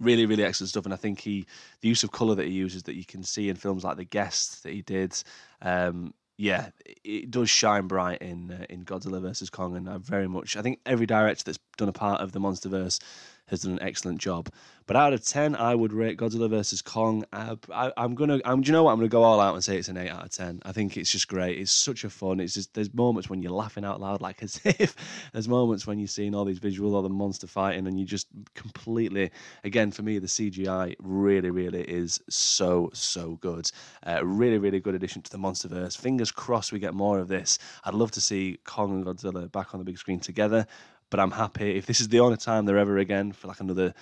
Really 0.00 0.26
really 0.26 0.44
excellent 0.44 0.68
stuff 0.68 0.84
and 0.84 0.94
i 0.94 0.96
think 0.96 1.20
he 1.20 1.46
the 1.80 1.88
use 1.88 2.02
of 2.02 2.12
color 2.12 2.34
that 2.34 2.46
he 2.46 2.52
uses 2.52 2.82
that 2.84 2.94
you 2.94 3.04
can 3.04 3.22
see 3.22 3.48
in 3.48 3.56
films 3.56 3.84
like 3.84 3.96
the 3.96 4.04
guest 4.04 4.62
that 4.62 4.72
he 4.72 4.82
did 4.82 5.14
um 5.62 6.12
yeah 6.38 6.70
it 7.04 7.30
does 7.30 7.50
shine 7.50 7.86
bright 7.86 8.20
in 8.22 8.50
uh, 8.50 8.64
in 8.68 8.84
godzilla 8.84 9.20
versus 9.20 9.50
kong 9.50 9.76
and 9.76 9.88
i 9.88 9.96
very 9.98 10.28
much 10.28 10.56
i 10.56 10.62
think 10.62 10.80
every 10.86 11.06
director 11.06 11.44
that's 11.44 11.58
done 11.76 11.88
a 11.88 11.92
part 11.92 12.20
of 12.20 12.32
the 12.32 12.40
monsterverse 12.40 13.00
has 13.46 13.62
done 13.62 13.72
an 13.72 13.82
excellent 13.82 14.18
job. 14.18 14.48
But 14.86 14.96
out 14.96 15.12
of 15.12 15.24
ten, 15.24 15.54
I 15.54 15.74
would 15.74 15.92
rate 15.92 16.18
Godzilla 16.18 16.50
vs 16.50 16.82
Kong. 16.82 17.24
I, 17.32 17.92
am 17.96 18.14
gonna, 18.14 18.40
I'm, 18.44 18.62
do 18.62 18.68
you 18.68 18.72
know 18.72 18.82
what? 18.84 18.92
I'm 18.92 18.98
gonna 18.98 19.08
go 19.08 19.22
all 19.22 19.40
out 19.40 19.54
and 19.54 19.62
say 19.62 19.78
it's 19.78 19.88
an 19.88 19.96
eight 19.96 20.10
out 20.10 20.24
of 20.24 20.30
ten. 20.30 20.60
I 20.64 20.72
think 20.72 20.96
it's 20.96 21.10
just 21.10 21.28
great. 21.28 21.58
It's 21.58 21.70
such 21.70 22.04
a 22.04 22.10
fun. 22.10 22.40
It's 22.40 22.54
just 22.54 22.74
there's 22.74 22.92
moments 22.92 23.30
when 23.30 23.42
you're 23.42 23.52
laughing 23.52 23.84
out 23.84 24.00
loud, 24.00 24.20
like 24.20 24.42
as 24.42 24.60
if 24.64 24.96
there's 25.32 25.48
moments 25.48 25.86
when 25.86 25.98
you're 25.98 26.08
seeing 26.08 26.34
all 26.34 26.44
these 26.44 26.60
visuals, 26.60 26.94
all 26.94 27.02
the 27.02 27.08
monster 27.08 27.46
fighting, 27.46 27.86
and 27.86 27.98
you 27.98 28.04
just 28.04 28.26
completely, 28.54 29.30
again, 29.64 29.92
for 29.92 30.02
me, 30.02 30.18
the 30.18 30.26
CGI 30.26 30.96
really, 30.98 31.50
really 31.50 31.82
is 31.82 32.20
so, 32.28 32.90
so 32.92 33.36
good. 33.40 33.70
Uh, 34.06 34.24
really, 34.24 34.58
really 34.58 34.80
good 34.80 34.94
addition 34.94 35.22
to 35.22 35.30
the 35.30 35.38
MonsterVerse. 35.38 35.96
Fingers 35.96 36.32
crossed 36.32 36.72
we 36.72 36.78
get 36.78 36.94
more 36.94 37.18
of 37.18 37.28
this. 37.28 37.58
I'd 37.84 37.94
love 37.94 38.10
to 38.12 38.20
see 38.20 38.58
Kong 38.64 38.92
and 38.92 39.06
Godzilla 39.06 39.50
back 39.50 39.74
on 39.74 39.78
the 39.78 39.84
big 39.84 39.98
screen 39.98 40.20
together 40.20 40.66
but 41.12 41.20
I'm 41.20 41.30
happy. 41.30 41.76
If 41.76 41.84
this 41.84 42.00
is 42.00 42.08
the 42.08 42.20
only 42.20 42.38
time 42.38 42.64
they're 42.64 42.78
ever 42.78 42.96
again 42.96 43.32
for 43.32 43.46
like 43.46 43.60
another 43.60 43.94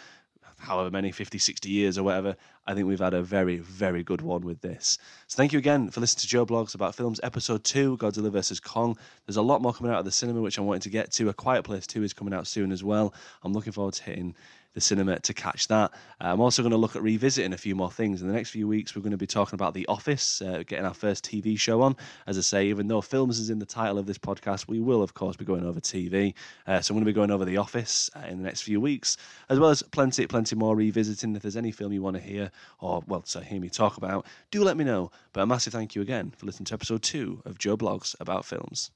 however 0.58 0.90
many 0.90 1.10
50 1.10 1.38
60 1.38 1.70
years 1.70 1.96
or 1.96 2.02
whatever 2.02 2.36
i 2.66 2.74
think 2.74 2.86
we've 2.86 3.00
had 3.00 3.14
a 3.14 3.22
very 3.22 3.56
very 3.56 4.02
good 4.02 4.20
one 4.20 4.42
with 4.42 4.60
this. 4.60 4.98
So 5.26 5.36
thank 5.36 5.54
you 5.54 5.58
again 5.58 5.90
for 5.90 6.00
listening 6.00 6.20
to 6.20 6.26
joe 6.26 6.44
blogs 6.44 6.74
about 6.74 6.94
films 6.94 7.18
episode 7.22 7.64
2 7.64 7.96
godzilla 7.96 8.30
vs 8.30 8.60
kong. 8.60 8.96
There's 9.26 9.38
a 9.38 9.42
lot 9.42 9.62
more 9.62 9.72
coming 9.72 9.90
out 9.90 10.00
of 10.00 10.04
the 10.04 10.12
cinema 10.12 10.40
which 10.42 10.58
i'm 10.58 10.66
wanting 10.66 10.82
to 10.82 10.90
get 10.90 11.10
to. 11.12 11.30
A 11.30 11.34
quiet 11.34 11.64
place 11.64 11.86
2 11.86 12.02
is 12.02 12.12
coming 12.12 12.34
out 12.34 12.46
soon 12.46 12.72
as 12.72 12.84
well. 12.84 13.14
I'm 13.42 13.54
looking 13.54 13.72
forward 13.72 13.94
to 13.94 14.04
hitting 14.04 14.36
the 14.74 14.80
cinema 14.80 15.18
to 15.20 15.34
catch 15.34 15.68
that. 15.68 15.90
Uh, 16.20 16.32
I'm 16.32 16.40
also 16.40 16.62
going 16.62 16.72
to 16.72 16.78
look 16.78 16.96
at 16.96 17.02
revisiting 17.02 17.52
a 17.52 17.58
few 17.58 17.74
more 17.74 17.90
things. 17.90 18.22
In 18.22 18.28
the 18.28 18.34
next 18.34 18.50
few 18.50 18.68
weeks, 18.68 18.94
we're 18.94 19.02
going 19.02 19.10
to 19.12 19.16
be 19.16 19.26
talking 19.26 19.54
about 19.54 19.74
The 19.74 19.86
Office, 19.86 20.40
uh, 20.42 20.62
getting 20.66 20.84
our 20.84 20.94
first 20.94 21.24
TV 21.24 21.58
show 21.58 21.82
on. 21.82 21.96
As 22.26 22.38
I 22.38 22.42
say, 22.42 22.66
even 22.68 22.88
though 22.88 23.00
films 23.00 23.38
is 23.38 23.50
in 23.50 23.58
the 23.58 23.66
title 23.66 23.98
of 23.98 24.06
this 24.06 24.18
podcast, 24.18 24.68
we 24.68 24.80
will, 24.80 25.02
of 25.02 25.14
course, 25.14 25.36
be 25.36 25.44
going 25.44 25.64
over 25.64 25.80
TV. 25.80 26.34
Uh, 26.66 26.80
so 26.80 26.92
I'm 26.92 26.96
going 26.96 27.04
to 27.04 27.10
be 27.10 27.14
going 27.14 27.30
over 27.30 27.44
The 27.44 27.56
Office 27.56 28.10
uh, 28.14 28.26
in 28.28 28.38
the 28.38 28.44
next 28.44 28.62
few 28.62 28.80
weeks, 28.80 29.16
as 29.48 29.58
well 29.58 29.70
as 29.70 29.82
plenty, 29.82 30.26
plenty 30.26 30.56
more 30.56 30.76
revisiting. 30.76 31.34
If 31.34 31.42
there's 31.42 31.56
any 31.56 31.72
film 31.72 31.92
you 31.92 32.02
want 32.02 32.16
to 32.16 32.22
hear, 32.22 32.50
or, 32.78 33.02
well, 33.06 33.22
so 33.24 33.40
hear 33.40 33.60
me 33.60 33.68
talk 33.68 33.96
about, 33.96 34.26
do 34.50 34.62
let 34.62 34.76
me 34.76 34.84
know. 34.84 35.10
But 35.32 35.42
a 35.42 35.46
massive 35.46 35.72
thank 35.72 35.94
you 35.94 36.02
again 36.02 36.32
for 36.36 36.46
listening 36.46 36.66
to 36.66 36.74
episode 36.74 37.02
two 37.02 37.42
of 37.44 37.58
Joe 37.58 37.76
Blogs 37.76 38.14
about 38.20 38.44
films. 38.44 38.90